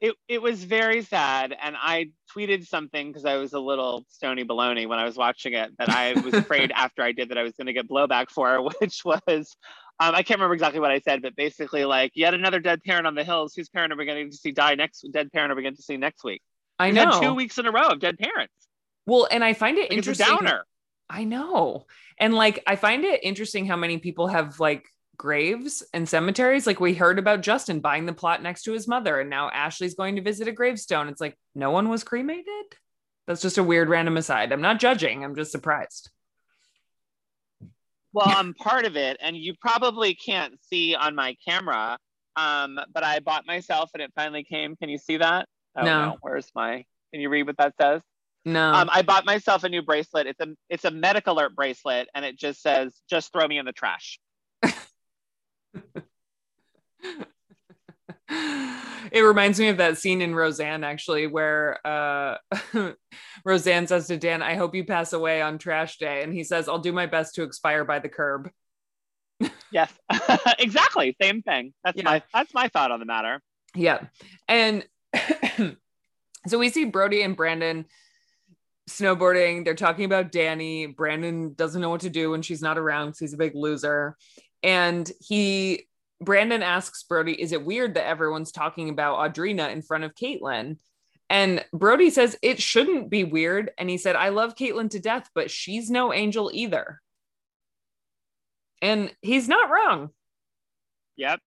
it 0.00 0.14
it 0.28 0.42
was 0.42 0.62
very 0.64 1.02
sad, 1.02 1.56
and 1.60 1.76
I 1.78 2.10
tweeted 2.34 2.66
something 2.66 3.08
because 3.08 3.24
I 3.24 3.36
was 3.36 3.54
a 3.54 3.60
little 3.60 4.04
stony 4.08 4.44
baloney 4.44 4.86
when 4.86 4.98
I 4.98 5.04
was 5.04 5.16
watching 5.16 5.54
it 5.54 5.70
that 5.78 5.88
I 5.88 6.12
was 6.20 6.34
afraid 6.34 6.70
after 6.74 7.02
I 7.02 7.12
did 7.12 7.30
that 7.30 7.38
I 7.38 7.42
was 7.42 7.54
going 7.54 7.66
to 7.66 7.72
get 7.72 7.88
blowback 7.88 8.30
for, 8.30 8.62
which 8.80 9.04
was 9.04 9.56
um, 9.98 10.14
I 10.14 10.22
can't 10.22 10.38
remember 10.38 10.54
exactly 10.54 10.80
what 10.80 10.90
I 10.90 11.00
said, 11.00 11.22
but 11.22 11.34
basically 11.34 11.84
like 11.84 12.12
yet 12.14 12.34
another 12.34 12.60
dead 12.60 12.82
parent 12.82 13.06
on 13.06 13.14
the 13.14 13.24
hills. 13.24 13.54
Whose 13.54 13.70
parent 13.70 13.92
are 13.92 13.96
we 13.96 14.04
going 14.04 14.30
to 14.30 14.36
see 14.36 14.52
die 14.52 14.74
next? 14.74 15.06
Dead 15.12 15.32
parent 15.32 15.52
are 15.52 15.54
we 15.56 15.62
going 15.62 15.76
to 15.76 15.82
see 15.82 15.96
next 15.96 16.22
week? 16.24 16.42
I 16.78 16.90
know. 16.90 17.20
Two 17.20 17.34
weeks 17.34 17.56
in 17.56 17.66
a 17.66 17.72
row 17.72 17.88
of 17.88 18.00
dead 18.00 18.18
parents. 18.18 18.52
Well, 19.06 19.26
and 19.30 19.42
I 19.42 19.54
find 19.54 19.78
it 19.78 19.90
like 19.90 19.98
interesting. 19.98 20.26
downer. 20.26 20.64
I 21.08 21.24
know. 21.24 21.86
And 22.18 22.34
like 22.34 22.62
I 22.66 22.76
find 22.76 23.04
it 23.04 23.20
interesting 23.22 23.64
how 23.66 23.76
many 23.76 23.98
people 23.98 24.26
have 24.28 24.60
like 24.60 24.84
graves 25.16 25.82
and 25.92 26.08
cemeteries. 26.08 26.66
Like 26.66 26.80
we 26.80 26.94
heard 26.94 27.18
about 27.18 27.42
Justin 27.42 27.80
buying 27.80 28.06
the 28.06 28.12
plot 28.12 28.42
next 28.42 28.62
to 28.64 28.72
his 28.72 28.88
mother, 28.88 29.20
and 29.20 29.30
now 29.30 29.50
Ashley's 29.50 29.94
going 29.94 30.16
to 30.16 30.22
visit 30.22 30.48
a 30.48 30.52
gravestone. 30.52 31.08
It's 31.08 31.20
like 31.20 31.36
no 31.54 31.70
one 31.70 31.88
was 31.88 32.04
cremated. 32.04 32.46
That's 33.26 33.42
just 33.42 33.58
a 33.58 33.64
weird 33.64 33.88
random 33.88 34.16
aside. 34.16 34.52
I'm 34.52 34.60
not 34.60 34.78
judging. 34.78 35.24
I'm 35.24 35.34
just 35.34 35.52
surprised. 35.52 36.10
Well, 38.12 38.26
I'm 38.28 38.54
part 38.54 38.84
of 38.84 38.96
it, 38.96 39.16
and 39.20 39.36
you 39.36 39.54
probably 39.60 40.14
can't 40.14 40.54
see 40.62 40.94
on 40.94 41.14
my 41.14 41.36
camera. 41.46 41.98
Um, 42.36 42.78
but 42.92 43.02
I 43.02 43.20
bought 43.20 43.46
myself, 43.46 43.90
and 43.94 44.02
it 44.02 44.12
finally 44.14 44.44
came. 44.44 44.76
Can 44.76 44.88
you 44.88 44.98
see 44.98 45.16
that? 45.16 45.48
Oh, 45.76 45.82
no. 45.82 46.04
no. 46.04 46.16
Where's 46.20 46.50
my? 46.54 46.84
Can 47.12 47.20
you 47.20 47.28
read 47.28 47.46
what 47.46 47.56
that 47.56 47.74
says? 47.80 48.02
No. 48.44 48.72
Um, 48.72 48.88
I 48.92 49.02
bought 49.02 49.26
myself 49.26 49.64
a 49.64 49.68
new 49.68 49.82
bracelet. 49.82 50.28
It's 50.28 50.40
a 50.40 50.54
it's 50.70 50.84
a 50.84 50.90
medic 50.90 51.26
alert 51.26 51.56
bracelet, 51.56 52.08
and 52.14 52.24
it 52.24 52.38
just 52.38 52.62
says, 52.62 52.94
"Just 53.10 53.32
throw 53.32 53.46
me 53.48 53.58
in 53.58 53.64
the 53.64 53.72
trash." 53.72 54.20
It 59.12 59.20
reminds 59.20 59.58
me 59.58 59.68
of 59.68 59.76
that 59.76 59.98
scene 59.98 60.20
in 60.20 60.34
Roseanne, 60.34 60.84
actually, 60.84 61.26
where 61.26 61.78
uh, 61.86 62.36
Roseanne 63.44 63.86
says 63.86 64.08
to 64.08 64.16
Dan, 64.16 64.42
"I 64.42 64.56
hope 64.56 64.74
you 64.74 64.84
pass 64.84 65.12
away 65.12 65.40
on 65.40 65.58
Trash 65.58 65.98
Day," 65.98 66.22
and 66.22 66.32
he 66.32 66.44
says, 66.44 66.68
"I'll 66.68 66.78
do 66.78 66.92
my 66.92 67.06
best 67.06 67.34
to 67.36 67.42
expire 67.42 67.84
by 67.84 67.98
the 67.98 68.08
curb." 68.08 68.50
yes, 69.70 69.92
exactly, 70.58 71.16
same 71.20 71.42
thing. 71.42 71.72
That's 71.84 71.98
yeah. 71.98 72.04
my 72.04 72.22
that's 72.32 72.54
my 72.54 72.68
thought 72.68 72.90
on 72.90 73.00
the 73.00 73.06
matter. 73.06 73.40
Yeah, 73.74 74.00
and 74.48 74.84
so 76.46 76.58
we 76.58 76.68
see 76.70 76.84
Brody 76.84 77.22
and 77.22 77.36
Brandon 77.36 77.86
snowboarding. 78.88 79.64
They're 79.64 79.74
talking 79.74 80.04
about 80.04 80.32
Danny. 80.32 80.86
Brandon 80.86 81.54
doesn't 81.54 81.80
know 81.80 81.90
what 81.90 82.02
to 82.02 82.10
do 82.10 82.30
when 82.30 82.42
she's 82.42 82.62
not 82.62 82.78
around 82.78 83.06
because 83.08 83.20
he's 83.20 83.34
a 83.34 83.38
big 83.38 83.54
loser. 83.54 84.16
And 84.62 85.10
he, 85.20 85.86
Brandon 86.20 86.62
asks 86.62 87.02
Brody, 87.02 87.40
Is 87.40 87.52
it 87.52 87.64
weird 87.64 87.94
that 87.94 88.06
everyone's 88.06 88.52
talking 88.52 88.88
about 88.88 89.18
Audrina 89.18 89.70
in 89.70 89.82
front 89.82 90.04
of 90.04 90.14
Kaitlyn? 90.14 90.78
And 91.28 91.64
Brody 91.72 92.10
says, 92.10 92.36
It 92.42 92.60
shouldn't 92.60 93.10
be 93.10 93.24
weird. 93.24 93.70
And 93.78 93.90
he 93.90 93.98
said, 93.98 94.16
I 94.16 94.30
love 94.30 94.54
Kaitlyn 94.54 94.90
to 94.90 95.00
death, 95.00 95.28
but 95.34 95.50
she's 95.50 95.90
no 95.90 96.12
angel 96.12 96.50
either. 96.52 97.00
And 98.82 99.12
he's 99.22 99.48
not 99.48 99.70
wrong. 99.70 100.10
Yep. 101.16 101.40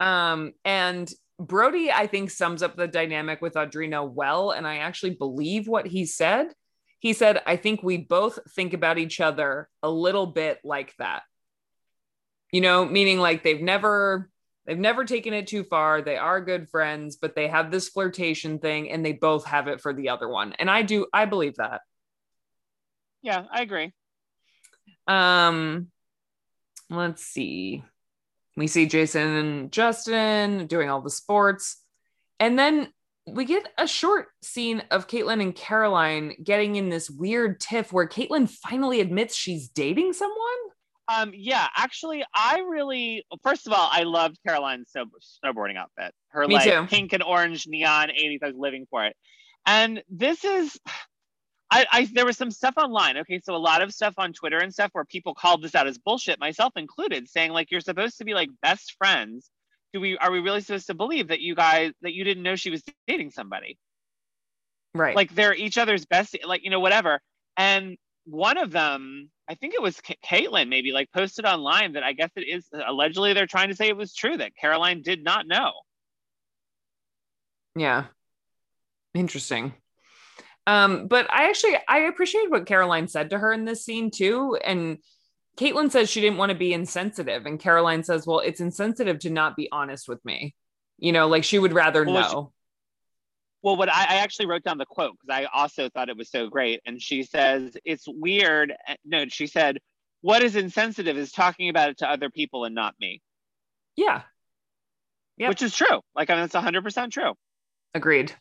Um, 0.00 0.52
and 0.64 1.10
Brody, 1.38 1.90
I 1.90 2.06
think, 2.06 2.30
sums 2.30 2.62
up 2.62 2.76
the 2.76 2.88
dynamic 2.88 3.40
with 3.40 3.54
Audrina 3.54 4.08
well. 4.08 4.50
And 4.50 4.66
I 4.66 4.78
actually 4.78 5.14
believe 5.14 5.68
what 5.68 5.86
he 5.86 6.06
said. 6.06 6.48
He 7.02 7.14
said, 7.14 7.42
I 7.48 7.56
think 7.56 7.82
we 7.82 7.96
both 7.96 8.38
think 8.50 8.74
about 8.74 8.96
each 8.96 9.20
other 9.20 9.68
a 9.82 9.90
little 9.90 10.24
bit 10.24 10.60
like 10.62 10.94
that. 10.98 11.24
You 12.52 12.60
know, 12.60 12.84
meaning 12.84 13.18
like 13.18 13.42
they've 13.42 13.60
never 13.60 14.30
they've 14.66 14.78
never 14.78 15.04
taken 15.04 15.34
it 15.34 15.48
too 15.48 15.64
far. 15.64 16.00
They 16.00 16.16
are 16.16 16.40
good 16.40 16.68
friends, 16.68 17.16
but 17.16 17.34
they 17.34 17.48
have 17.48 17.72
this 17.72 17.88
flirtation 17.88 18.60
thing 18.60 18.88
and 18.88 19.04
they 19.04 19.14
both 19.14 19.44
have 19.46 19.66
it 19.66 19.80
for 19.80 19.92
the 19.92 20.10
other 20.10 20.28
one. 20.28 20.52
And 20.60 20.70
I 20.70 20.82
do 20.82 21.06
I 21.12 21.24
believe 21.24 21.56
that. 21.56 21.80
Yeah, 23.20 23.46
I 23.50 23.62
agree. 23.62 23.92
Um 25.08 25.88
let's 26.88 27.24
see 27.24 27.82
we 28.56 28.68
see 28.68 28.86
Jason 28.86 29.28
and 29.28 29.72
Justin 29.72 30.68
doing 30.68 30.88
all 30.88 31.00
the 31.00 31.10
sports. 31.10 31.82
And 32.38 32.56
then 32.56 32.92
we 33.26 33.44
get 33.44 33.68
a 33.78 33.86
short 33.86 34.28
scene 34.42 34.82
of 34.90 35.06
Kaitlyn 35.06 35.40
and 35.40 35.54
Caroline 35.54 36.34
getting 36.42 36.76
in 36.76 36.88
this 36.88 37.08
weird 37.08 37.60
tiff 37.60 37.92
where 37.92 38.08
Kaitlyn 38.08 38.48
finally 38.48 39.00
admits 39.00 39.36
she's 39.36 39.68
dating 39.68 40.12
someone. 40.12 40.38
Um, 41.08 41.32
yeah, 41.34 41.68
actually, 41.76 42.24
I 42.34 42.60
really, 42.60 43.24
first 43.42 43.66
of 43.66 43.72
all, 43.72 43.88
I 43.92 44.04
loved 44.04 44.38
Caroline's 44.46 44.90
snow, 44.90 45.04
snowboarding 45.44 45.76
outfit. 45.76 46.14
Her 46.28 46.46
Me 46.46 46.54
like 46.54 46.64
too. 46.64 46.86
pink 46.88 47.12
and 47.12 47.22
orange 47.22 47.66
neon 47.66 48.08
80s. 48.08 48.38
I 48.42 48.46
was 48.46 48.56
living 48.56 48.86
for 48.90 49.04
it. 49.04 49.16
And 49.66 50.02
this 50.08 50.44
is, 50.44 50.78
I, 51.70 51.86
I 51.92 52.08
there 52.12 52.24
was 52.24 52.36
some 52.36 52.50
stuff 52.50 52.74
online. 52.76 53.18
Okay, 53.18 53.40
so 53.42 53.54
a 53.54 53.58
lot 53.58 53.82
of 53.82 53.92
stuff 53.92 54.14
on 54.18 54.32
Twitter 54.32 54.58
and 54.58 54.72
stuff 54.72 54.90
where 54.92 55.04
people 55.04 55.34
called 55.34 55.62
this 55.62 55.74
out 55.74 55.86
as 55.86 55.98
bullshit, 55.98 56.40
myself 56.40 56.72
included, 56.76 57.28
saying 57.28 57.52
like 57.52 57.70
you're 57.70 57.80
supposed 57.80 58.18
to 58.18 58.24
be 58.24 58.34
like 58.34 58.48
best 58.62 58.94
friends. 58.98 59.50
Do 59.92 60.00
we 60.00 60.16
are 60.18 60.30
we 60.30 60.40
really 60.40 60.60
supposed 60.60 60.86
to 60.86 60.94
believe 60.94 61.28
that 61.28 61.40
you 61.40 61.54
guys 61.54 61.92
that 62.02 62.14
you 62.14 62.24
didn't 62.24 62.42
know 62.42 62.56
she 62.56 62.70
was 62.70 62.82
dating 63.06 63.30
somebody? 63.30 63.78
Right. 64.94 65.16
Like 65.16 65.34
they're 65.34 65.54
each 65.54 65.78
other's 65.78 66.06
best, 66.06 66.36
like 66.46 66.64
you 66.64 66.70
know 66.70 66.80
whatever. 66.80 67.20
And 67.56 67.96
one 68.24 68.58
of 68.58 68.70
them, 68.70 69.30
I 69.48 69.54
think 69.54 69.74
it 69.74 69.82
was 69.82 70.00
K- 70.00 70.16
Kaitlyn, 70.24 70.68
maybe 70.68 70.92
like 70.92 71.10
posted 71.12 71.44
online 71.44 71.94
that 71.94 72.02
I 72.02 72.12
guess 72.12 72.30
it 72.36 72.42
is 72.42 72.66
allegedly 72.72 73.32
they're 73.32 73.46
trying 73.46 73.68
to 73.68 73.74
say 73.74 73.88
it 73.88 73.96
was 73.96 74.14
true 74.14 74.36
that 74.36 74.56
Caroline 74.56 75.02
did 75.02 75.24
not 75.24 75.46
know. 75.46 75.72
Yeah. 77.76 78.04
Interesting. 79.14 79.74
Um, 80.66 81.08
but 81.08 81.30
I 81.30 81.48
actually 81.48 81.76
I 81.88 82.00
appreciate 82.00 82.50
what 82.50 82.66
Caroline 82.66 83.08
said 83.08 83.30
to 83.30 83.38
her 83.38 83.52
in 83.52 83.64
this 83.64 83.84
scene 83.84 84.10
too. 84.10 84.56
And 84.64 84.98
Kaitlyn 85.56 85.90
says 85.90 86.10
she 86.10 86.20
didn't 86.20 86.38
want 86.38 86.50
to 86.50 86.58
be 86.58 86.72
insensitive, 86.72 87.46
and 87.46 87.60
Caroline 87.60 88.04
says, 88.04 88.26
"Well, 88.26 88.40
it's 88.40 88.60
insensitive 88.60 89.18
to 89.20 89.30
not 89.30 89.56
be 89.56 89.68
honest 89.70 90.08
with 90.08 90.24
me." 90.24 90.54
You 90.98 91.12
know, 91.12 91.28
like 91.28 91.44
she 91.44 91.58
would 91.58 91.72
rather 91.72 92.04
well, 92.04 92.14
know. 92.14 92.52
well, 93.62 93.76
what 93.76 93.88
I, 93.88 94.02
I, 94.02 94.14
actually 94.16 94.46
wrote 94.46 94.62
down 94.62 94.78
the 94.78 94.86
quote 94.86 95.12
because 95.20 95.34
I 95.34 95.44
also 95.52 95.88
thought 95.88 96.08
it 96.08 96.16
was 96.16 96.30
so 96.30 96.48
great, 96.48 96.80
and 96.86 97.00
she 97.00 97.22
says 97.22 97.76
it's 97.84 98.04
weird. 98.08 98.72
Eh, 98.86 98.96
no, 99.04 99.26
she 99.28 99.46
said, 99.46 99.78
"What 100.22 100.42
is 100.42 100.56
insensitive 100.56 101.18
is 101.18 101.32
talking 101.32 101.68
about 101.68 101.90
it 101.90 101.98
to 101.98 102.10
other 102.10 102.30
people 102.30 102.64
and 102.64 102.74
not 102.74 102.94
me." 102.98 103.20
Yeah, 103.94 104.22
Yep. 105.38 105.48
which 105.48 105.62
is 105.62 105.74
true. 105.74 106.00
Like, 106.14 106.30
I 106.30 106.36
mean, 106.36 106.44
it's 106.44 106.54
100% 106.54 107.10
true. 107.10 107.34
Agreed. 107.94 108.32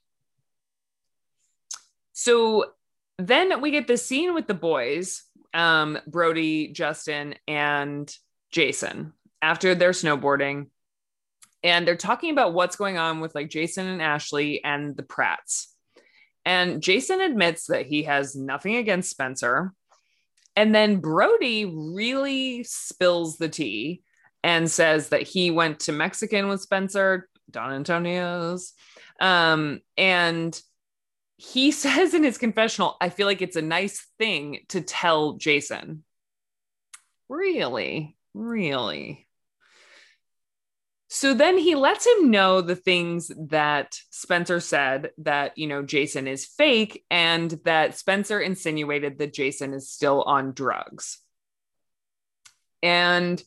So 2.13 2.73
then 3.17 3.61
we 3.61 3.71
get 3.71 3.87
the 3.87 3.97
scene 3.97 4.33
with 4.33 4.47
the 4.47 4.53
boys, 4.53 5.23
um, 5.53 5.97
Brody, 6.07 6.69
Justin, 6.69 7.35
and 7.47 8.13
Jason 8.51 9.13
after 9.41 9.75
they're 9.75 9.91
snowboarding. 9.91 10.67
And 11.63 11.87
they're 11.87 11.95
talking 11.95 12.31
about 12.31 12.53
what's 12.53 12.75
going 12.75 12.97
on 12.97 13.19
with 13.19 13.35
like 13.35 13.49
Jason 13.49 13.87
and 13.87 14.01
Ashley 14.01 14.63
and 14.63 14.95
the 14.95 15.03
Pratts. 15.03 15.67
And 16.43 16.81
Jason 16.81 17.21
admits 17.21 17.67
that 17.67 17.85
he 17.85 18.03
has 18.03 18.35
nothing 18.35 18.77
against 18.77 19.11
Spencer. 19.11 19.73
And 20.55 20.73
then 20.73 20.97
Brody 20.97 21.65
really 21.65 22.63
spills 22.63 23.37
the 23.37 23.49
tea 23.49 24.01
and 24.43 24.69
says 24.69 25.09
that 25.09 25.21
he 25.21 25.51
went 25.51 25.81
to 25.81 25.91
Mexican 25.91 26.47
with 26.47 26.61
Spencer, 26.61 27.29
Don 27.49 27.73
Antonio's. 27.73 28.73
Um, 29.19 29.81
and 29.97 30.59
he 31.41 31.71
says 31.71 32.13
in 32.13 32.23
his 32.23 32.37
confessional, 32.37 32.97
I 33.01 33.09
feel 33.09 33.27
like 33.27 33.41
it's 33.41 33.55
a 33.55 33.61
nice 33.61 34.05
thing 34.17 34.59
to 34.69 34.81
tell 34.81 35.33
Jason. 35.33 36.03
Really? 37.29 38.15
Really? 38.33 39.27
So 41.09 41.33
then 41.33 41.57
he 41.57 41.75
lets 41.75 42.05
him 42.05 42.31
know 42.31 42.61
the 42.61 42.75
things 42.75 43.31
that 43.49 43.97
Spencer 44.11 44.61
said 44.61 45.11
that, 45.17 45.57
you 45.57 45.67
know, 45.67 45.83
Jason 45.83 46.25
is 46.25 46.45
fake 46.45 47.03
and 47.11 47.51
that 47.65 47.97
Spencer 47.97 48.39
insinuated 48.39 49.17
that 49.17 49.33
Jason 49.33 49.73
is 49.73 49.91
still 49.91 50.21
on 50.21 50.53
drugs. 50.53 51.19
And 52.81 53.43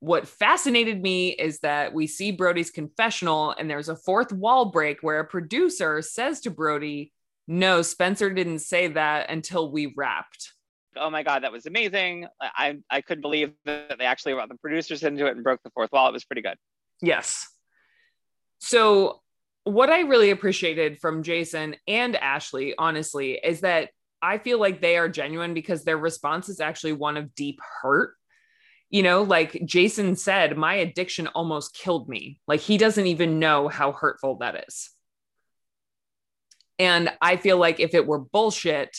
what 0.00 0.26
fascinated 0.26 1.00
me 1.00 1.28
is 1.28 1.60
that 1.60 1.94
we 1.94 2.08
see 2.08 2.32
Brody's 2.32 2.70
confessional 2.70 3.52
and 3.52 3.70
there's 3.70 3.88
a 3.88 3.96
fourth 3.96 4.32
wall 4.32 4.66
break 4.66 5.00
where 5.00 5.20
a 5.20 5.24
producer 5.24 6.02
says 6.02 6.40
to 6.40 6.50
Brody, 6.50 7.12
No, 7.50 7.80
Spencer 7.80 8.28
didn't 8.28 8.58
say 8.58 8.88
that 8.88 9.30
until 9.30 9.72
we 9.72 9.94
wrapped. 9.96 10.52
Oh 10.96 11.08
my 11.08 11.22
God, 11.22 11.44
that 11.44 11.52
was 11.52 11.64
amazing. 11.64 12.26
I, 12.40 12.78
I 12.90 13.00
couldn't 13.00 13.22
believe 13.22 13.52
that 13.64 13.96
they 13.98 14.04
actually 14.04 14.34
brought 14.34 14.50
the 14.50 14.56
producers 14.56 15.02
into 15.02 15.26
it 15.26 15.34
and 15.34 15.42
broke 15.42 15.62
the 15.62 15.70
fourth 15.70 15.90
wall. 15.90 16.08
It 16.08 16.12
was 16.12 16.26
pretty 16.26 16.42
good. 16.42 16.56
Yes. 17.00 17.48
So, 18.58 19.22
what 19.64 19.90
I 19.90 20.00
really 20.00 20.30
appreciated 20.30 20.98
from 20.98 21.22
Jason 21.22 21.76
and 21.86 22.16
Ashley, 22.16 22.74
honestly, 22.76 23.38
is 23.42 23.60
that 23.60 23.90
I 24.20 24.38
feel 24.38 24.58
like 24.58 24.80
they 24.80 24.96
are 24.98 25.08
genuine 25.08 25.54
because 25.54 25.84
their 25.84 25.98
response 25.98 26.48
is 26.48 26.60
actually 26.60 26.94
one 26.94 27.16
of 27.16 27.34
deep 27.34 27.60
hurt. 27.82 28.14
You 28.90 29.02
know, 29.02 29.22
like 29.22 29.62
Jason 29.64 30.16
said, 30.16 30.56
my 30.56 30.74
addiction 30.74 31.28
almost 31.28 31.74
killed 31.74 32.08
me. 32.08 32.40
Like 32.46 32.60
he 32.60 32.78
doesn't 32.78 33.06
even 33.06 33.38
know 33.38 33.68
how 33.68 33.92
hurtful 33.92 34.38
that 34.38 34.64
is. 34.68 34.90
And 36.78 37.10
I 37.20 37.36
feel 37.36 37.58
like 37.58 37.80
if 37.80 37.94
it 37.94 38.06
were 38.06 38.18
bullshit, 38.18 38.96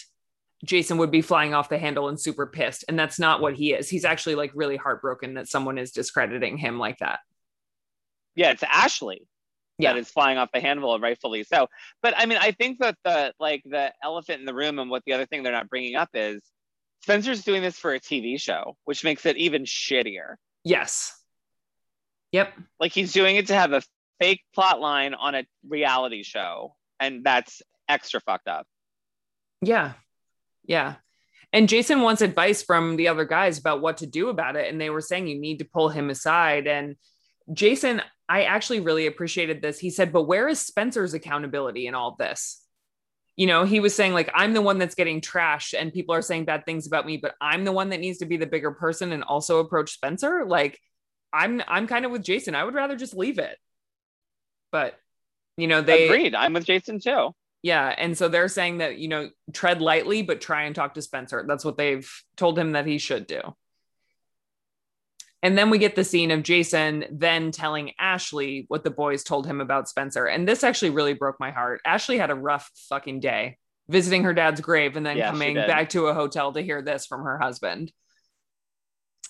Jason 0.65 0.97
would 0.97 1.11
be 1.11 1.21
flying 1.21 1.53
off 1.53 1.69
the 1.69 1.77
handle 1.77 2.09
and 2.09 2.19
super 2.19 2.45
pissed. 2.45 2.83
And 2.89 2.99
that's 2.99 3.19
not 3.19 3.41
what 3.41 3.55
he 3.55 3.73
is. 3.73 3.89
He's 3.89 4.03
actually 4.05 4.35
like 4.35 4.51
really 4.53 4.75
heartbroken 4.75 5.35
that 5.35 5.47
someone 5.47 5.77
is 5.77 5.91
discrediting 5.91 6.57
him 6.57 6.77
like 6.77 6.97
that. 6.99 7.19
Yeah, 8.35 8.51
it's 8.51 8.63
Ashley 8.63 9.27
Yeah. 9.77 9.93
that 9.93 9.99
is 9.99 10.09
flying 10.09 10.37
off 10.37 10.49
the 10.53 10.59
handle, 10.59 10.93
and 10.93 11.01
rightfully 11.01 11.43
so. 11.43 11.67
But 12.01 12.13
I 12.17 12.25
mean, 12.25 12.37
I 12.41 12.51
think 12.51 12.79
that 12.79 12.97
the 13.05 13.33
like 13.39 13.63
the 13.65 13.93
elephant 14.03 14.39
in 14.41 14.45
the 14.45 14.53
room, 14.53 14.79
and 14.79 14.89
what 14.89 15.03
the 15.05 15.13
other 15.13 15.25
thing 15.25 15.43
they're 15.43 15.51
not 15.53 15.69
bringing 15.69 15.95
up 15.95 16.09
is 16.13 16.41
Spencer's 17.03 17.43
doing 17.43 17.61
this 17.61 17.77
for 17.77 17.93
a 17.93 17.99
TV 17.99 18.39
show, 18.39 18.75
which 18.83 19.03
makes 19.05 19.25
it 19.25 19.37
even 19.37 19.63
shittier. 19.63 20.35
Yes. 20.65 21.15
Yep. 22.33 22.53
Like 22.79 22.91
he's 22.91 23.13
doing 23.13 23.37
it 23.37 23.47
to 23.47 23.55
have 23.55 23.71
a 23.71 23.81
fake 24.19 24.41
plot 24.53 24.81
line 24.81 25.13
on 25.13 25.35
a 25.35 25.45
reality 25.67 26.23
show, 26.23 26.75
and 26.99 27.23
that's 27.23 27.61
extra 27.87 28.19
fucked 28.21 28.47
up. 28.47 28.65
Yeah. 29.61 29.93
Yeah. 30.65 30.95
And 31.51 31.67
Jason 31.67 32.01
wants 32.01 32.21
advice 32.21 32.61
from 32.61 32.95
the 32.95 33.07
other 33.07 33.25
guys 33.25 33.57
about 33.57 33.81
what 33.81 33.97
to 33.97 34.07
do 34.07 34.29
about 34.29 34.55
it. 34.55 34.71
And 34.71 34.79
they 34.79 34.89
were 34.89 35.01
saying 35.01 35.27
you 35.27 35.39
need 35.39 35.59
to 35.59 35.65
pull 35.65 35.89
him 35.89 36.09
aside. 36.09 36.67
And 36.67 36.95
Jason, 37.51 38.01
I 38.27 38.43
actually 38.43 38.81
really 38.81 39.07
appreciated 39.07 39.61
this. 39.61 39.79
He 39.79 39.89
said, 39.89 40.13
but 40.13 40.23
where 40.23 40.47
is 40.47 40.59
Spencer's 40.59 41.15
accountability 41.15 41.87
in 41.87 41.95
all 41.95 42.15
this? 42.19 42.63
You 43.35 43.47
know, 43.47 43.63
he 43.63 43.79
was 43.79 43.95
saying, 43.95 44.13
like, 44.13 44.29
I'm 44.35 44.53
the 44.53 44.61
one 44.61 44.77
that's 44.77 44.95
getting 44.95 45.21
trashed 45.21 45.73
and 45.73 45.93
people 45.93 46.13
are 46.13 46.21
saying 46.21 46.45
bad 46.45 46.65
things 46.65 46.85
about 46.85 47.05
me, 47.05 47.17
but 47.17 47.35
I'm 47.41 47.63
the 47.63 47.71
one 47.71 47.89
that 47.89 48.01
needs 48.01 48.19
to 48.19 48.25
be 48.25 48.37
the 48.37 48.45
bigger 48.45 48.71
person 48.71 49.11
and 49.11 49.23
also 49.23 49.59
approach 49.59 49.93
Spencer. 49.93 50.45
Like, 50.45 50.77
I'm 51.31 51.61
I'm 51.67 51.87
kind 51.87 52.05
of 52.05 52.11
with 52.11 52.23
Jason. 52.23 52.53
I 52.53 52.63
would 52.63 52.73
rather 52.73 52.95
just 52.95 53.15
leave 53.15 53.39
it. 53.39 53.57
But 54.71 54.95
you 55.61 55.67
know, 55.67 55.81
they 55.81 56.05
Agreed. 56.05 56.35
I'm 56.35 56.53
with 56.53 56.65
Jason 56.65 56.99
too. 56.99 57.31
yeah. 57.61 57.93
And 57.97 58.17
so 58.17 58.27
they're 58.27 58.47
saying 58.47 58.79
that, 58.79 58.97
you 58.97 59.07
know, 59.07 59.29
tread 59.53 59.81
lightly, 59.81 60.21
but 60.21 60.41
try 60.41 60.63
and 60.63 60.75
talk 60.75 60.93
to 60.95 61.01
Spencer. 61.01 61.43
That's 61.47 61.65
what 61.65 61.77
they've 61.77 62.09
told 62.37 62.57
him 62.57 62.71
that 62.71 62.85
he 62.85 62.97
should 62.97 63.27
do. 63.27 63.41
And 65.41 65.57
then 65.57 65.69
we 65.69 65.77
get 65.77 65.95
the 65.95 66.03
scene 66.03 66.31
of 66.31 66.43
Jason 66.43 67.05
then 67.11 67.51
telling 67.51 67.93
Ashley 67.97 68.65
what 68.67 68.83
the 68.83 68.91
boys 68.91 69.23
told 69.23 69.47
him 69.47 69.61
about 69.61 69.87
Spencer. 69.87 70.25
And 70.25 70.47
this 70.47 70.63
actually 70.65 70.89
really 70.89 71.13
broke 71.13 71.39
my 71.39 71.51
heart. 71.51 71.79
Ashley 71.85 72.17
had 72.17 72.29
a 72.29 72.35
rough 72.35 72.69
fucking 72.89 73.21
day 73.21 73.57
visiting 73.87 74.23
her 74.23 74.33
dad's 74.33 74.61
grave 74.61 74.97
and 74.97 75.05
then 75.05 75.17
Yeah, 75.17 75.31
coming 75.31 75.55
back 75.55 75.89
to 75.89 76.07
a 76.07 76.13
hotel 76.13 76.51
to 76.53 76.61
hear 76.61 76.81
this 76.81 77.05
from 77.05 77.23
her 77.23 77.37
husband. 77.37 77.91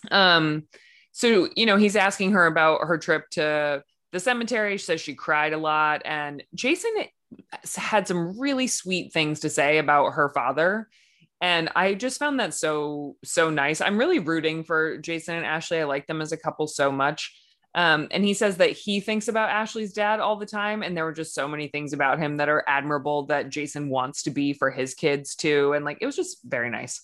Um, 0.10 0.68
so 1.12 1.50
you 1.56 1.66
know, 1.66 1.78
he's 1.78 1.96
asking 1.96 2.32
her 2.32 2.46
about 2.46 2.88
her 2.88 2.98
trip 2.98 3.30
to 3.32 3.84
the 4.12 4.20
cemetery. 4.20 4.78
Says 4.78 5.02
she 5.02 5.16
cried 5.16 5.54
a 5.54 5.58
lot, 5.58 6.02
and 6.06 6.44
Jason 6.56 6.92
had 7.76 8.08
some 8.08 8.40
really 8.40 8.68
sweet 8.68 9.14
things 9.14 9.42
to 9.42 9.50
say 9.50 9.78
about 9.78 10.12
her 10.12 10.30
father. 10.30 10.88
And 11.42 11.70
I 11.76 11.94
just 11.94 12.20
found 12.20 12.40
that 12.40 12.54
so, 12.54 13.16
so 13.24 13.50
nice. 13.50 13.80
I'm 13.80 13.98
really 13.98 14.20
rooting 14.20 14.64
for 14.64 14.98
Jason 14.98 15.36
and 15.36 15.46
Ashley. 15.46 15.80
I 15.80 15.86
like 15.86 16.06
them 16.06 16.22
as 16.22 16.32
a 16.32 16.38
couple 16.38 16.68
so 16.68 16.92
much. 16.92 17.34
Um, 17.76 18.08
and 18.12 18.26
he 18.26 18.34
says 18.34 18.58
that 18.58 18.72
he 18.72 19.00
thinks 19.00 19.28
about 19.28 19.50
Ashley's 19.50 19.94
dad 19.94 20.20
all 20.20 20.36
the 20.36 20.46
time. 20.46 20.84
And 20.84 20.98
there 20.98 21.06
were 21.06 21.14
just 21.14 21.34
so 21.34 21.48
many 21.48 21.68
things 21.68 21.94
about 21.94 22.20
him 22.20 22.38
that 22.38 22.50
are 22.50 22.66
admirable 22.68 23.28
that 23.28 23.50
Jason 23.50 23.90
wants 23.90 24.24
to 24.24 24.32
be 24.32 24.54
for 24.54 24.70
his 24.70 24.94
kids 24.96 25.36
too. 25.36 25.74
And 25.74 25.86
like, 25.86 26.00
it 26.02 26.06
was 26.06 26.16
just 26.16 26.44
very 26.44 26.70
nice. 26.70 27.02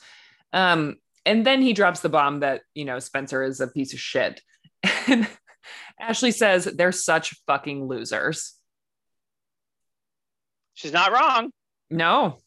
Um, 0.51 0.97
and 1.25 1.45
then 1.45 1.61
he 1.61 1.73
drops 1.73 2.01
the 2.01 2.09
bomb 2.09 2.41
that, 2.41 2.61
you 2.73 2.83
know, 2.83 2.99
Spencer 2.99 3.43
is 3.43 3.61
a 3.61 3.67
piece 3.67 3.93
of 3.93 3.99
shit. 3.99 4.41
And 5.07 5.27
Ashley 5.99 6.31
says 6.31 6.65
they're 6.65 6.91
such 6.91 7.35
fucking 7.47 7.87
losers. 7.87 8.53
She's 10.73 10.93
not 10.93 11.11
wrong. 11.11 11.51
No. 11.89 12.37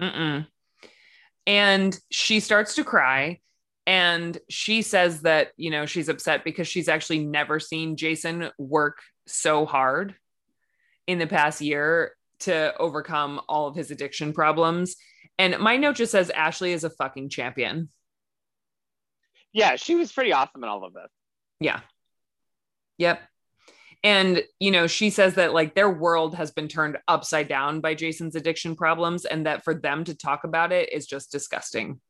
Mm-mm. 0.00 0.46
And 1.46 1.98
she 2.10 2.40
starts 2.40 2.74
to 2.76 2.84
cry. 2.84 3.40
And 3.86 4.38
she 4.48 4.82
says 4.82 5.22
that, 5.22 5.48
you 5.56 5.70
know, 5.70 5.86
she's 5.86 6.08
upset 6.08 6.44
because 6.44 6.68
she's 6.68 6.88
actually 6.88 7.24
never 7.24 7.58
seen 7.58 7.96
Jason 7.96 8.50
work 8.58 8.98
so 9.26 9.66
hard 9.66 10.14
in 11.06 11.18
the 11.18 11.26
past 11.26 11.60
year 11.60 12.12
to 12.40 12.76
overcome 12.76 13.40
all 13.48 13.66
of 13.66 13.74
his 13.74 13.90
addiction 13.90 14.32
problems. 14.32 14.96
And 15.38 15.58
my 15.58 15.76
note 15.76 15.96
just 15.96 16.12
says 16.12 16.30
Ashley 16.30 16.72
is 16.72 16.84
a 16.84 16.90
fucking 16.90 17.30
champion. 17.30 17.88
Yeah, 19.52 19.76
she 19.76 19.94
was 19.96 20.12
pretty 20.12 20.32
awesome 20.32 20.62
in 20.62 20.68
all 20.68 20.84
of 20.84 20.94
this. 20.94 21.10
Yeah. 21.62 21.80
Yep. 22.98 23.20
And, 24.04 24.42
you 24.58 24.72
know, 24.72 24.86
she 24.88 25.10
says 25.10 25.34
that 25.34 25.54
like 25.54 25.74
their 25.74 25.90
world 25.90 26.34
has 26.34 26.50
been 26.50 26.66
turned 26.68 26.98
upside 27.06 27.48
down 27.48 27.80
by 27.80 27.94
Jason's 27.94 28.34
addiction 28.34 28.74
problems 28.74 29.24
and 29.24 29.46
that 29.46 29.62
for 29.62 29.74
them 29.74 30.04
to 30.04 30.14
talk 30.14 30.44
about 30.44 30.72
it 30.72 30.92
is 30.92 31.06
just 31.06 31.30
disgusting. 31.30 32.00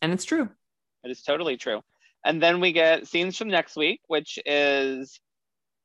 And 0.00 0.12
it's 0.12 0.24
true. 0.24 0.48
It 1.04 1.10
is 1.10 1.22
totally 1.22 1.56
true. 1.56 1.82
And 2.24 2.42
then 2.42 2.60
we 2.60 2.72
get 2.72 3.06
scenes 3.06 3.36
from 3.36 3.48
next 3.48 3.76
week, 3.76 4.00
which 4.08 4.38
is 4.46 5.20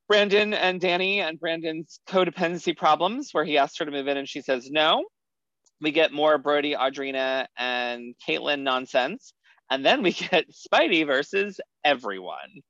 Brandon 0.08 0.54
and 0.54 0.80
Danny 0.80 1.20
and 1.20 1.38
Brandon's 1.38 2.00
codependency 2.08 2.76
problems, 2.76 3.28
where 3.32 3.44
he 3.44 3.58
asks 3.58 3.78
her 3.78 3.84
to 3.84 3.90
move 3.90 4.08
in 4.08 4.16
and 4.16 4.28
she 4.28 4.40
says 4.40 4.70
no. 4.70 5.04
We 5.80 5.92
get 5.92 6.12
more 6.12 6.38
Brody, 6.38 6.74
Audrina, 6.74 7.46
and 7.56 8.14
Kaitlynn 8.26 8.62
nonsense. 8.62 9.34
And 9.72 9.86
then 9.86 10.02
we 10.02 10.12
get 10.30 10.44
Speidi 10.50 11.06
versus 11.06 11.58
everyone. 11.82 12.60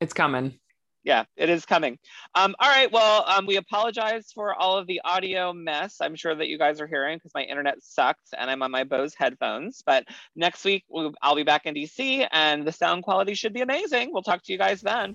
It's 0.00 0.12
coming. 0.12 0.60
Yeah, 1.02 1.24
it 1.36 1.48
is 1.50 1.66
coming. 1.66 1.98
Um, 2.34 2.54
all 2.58 2.68
right. 2.68 2.90
Well, 2.92 3.24
um, 3.26 3.46
we 3.46 3.56
apologize 3.56 4.30
for 4.34 4.54
all 4.54 4.76
of 4.78 4.86
the 4.86 5.00
audio 5.04 5.52
mess. 5.52 5.96
I'm 6.00 6.14
sure 6.14 6.34
that 6.34 6.48
you 6.48 6.58
guys 6.58 6.80
are 6.80 6.86
hearing 6.86 7.16
because 7.16 7.32
my 7.34 7.42
internet 7.42 7.76
sucks 7.82 8.32
and 8.36 8.50
I'm 8.50 8.62
on 8.62 8.70
my 8.70 8.84
Bose 8.84 9.14
headphones. 9.14 9.82
But 9.84 10.04
next 10.36 10.64
week 10.64 10.84
we'll, 10.88 11.12
I'll 11.22 11.36
be 11.36 11.42
back 11.42 11.66
in 11.66 11.74
DC 11.74 12.26
and 12.32 12.66
the 12.66 12.72
sound 12.72 13.02
quality 13.02 13.34
should 13.34 13.52
be 13.52 13.62
amazing. 13.62 14.12
We'll 14.12 14.22
talk 14.22 14.42
to 14.44 14.52
you 14.52 14.58
guys 14.58 14.80
then. 14.80 15.14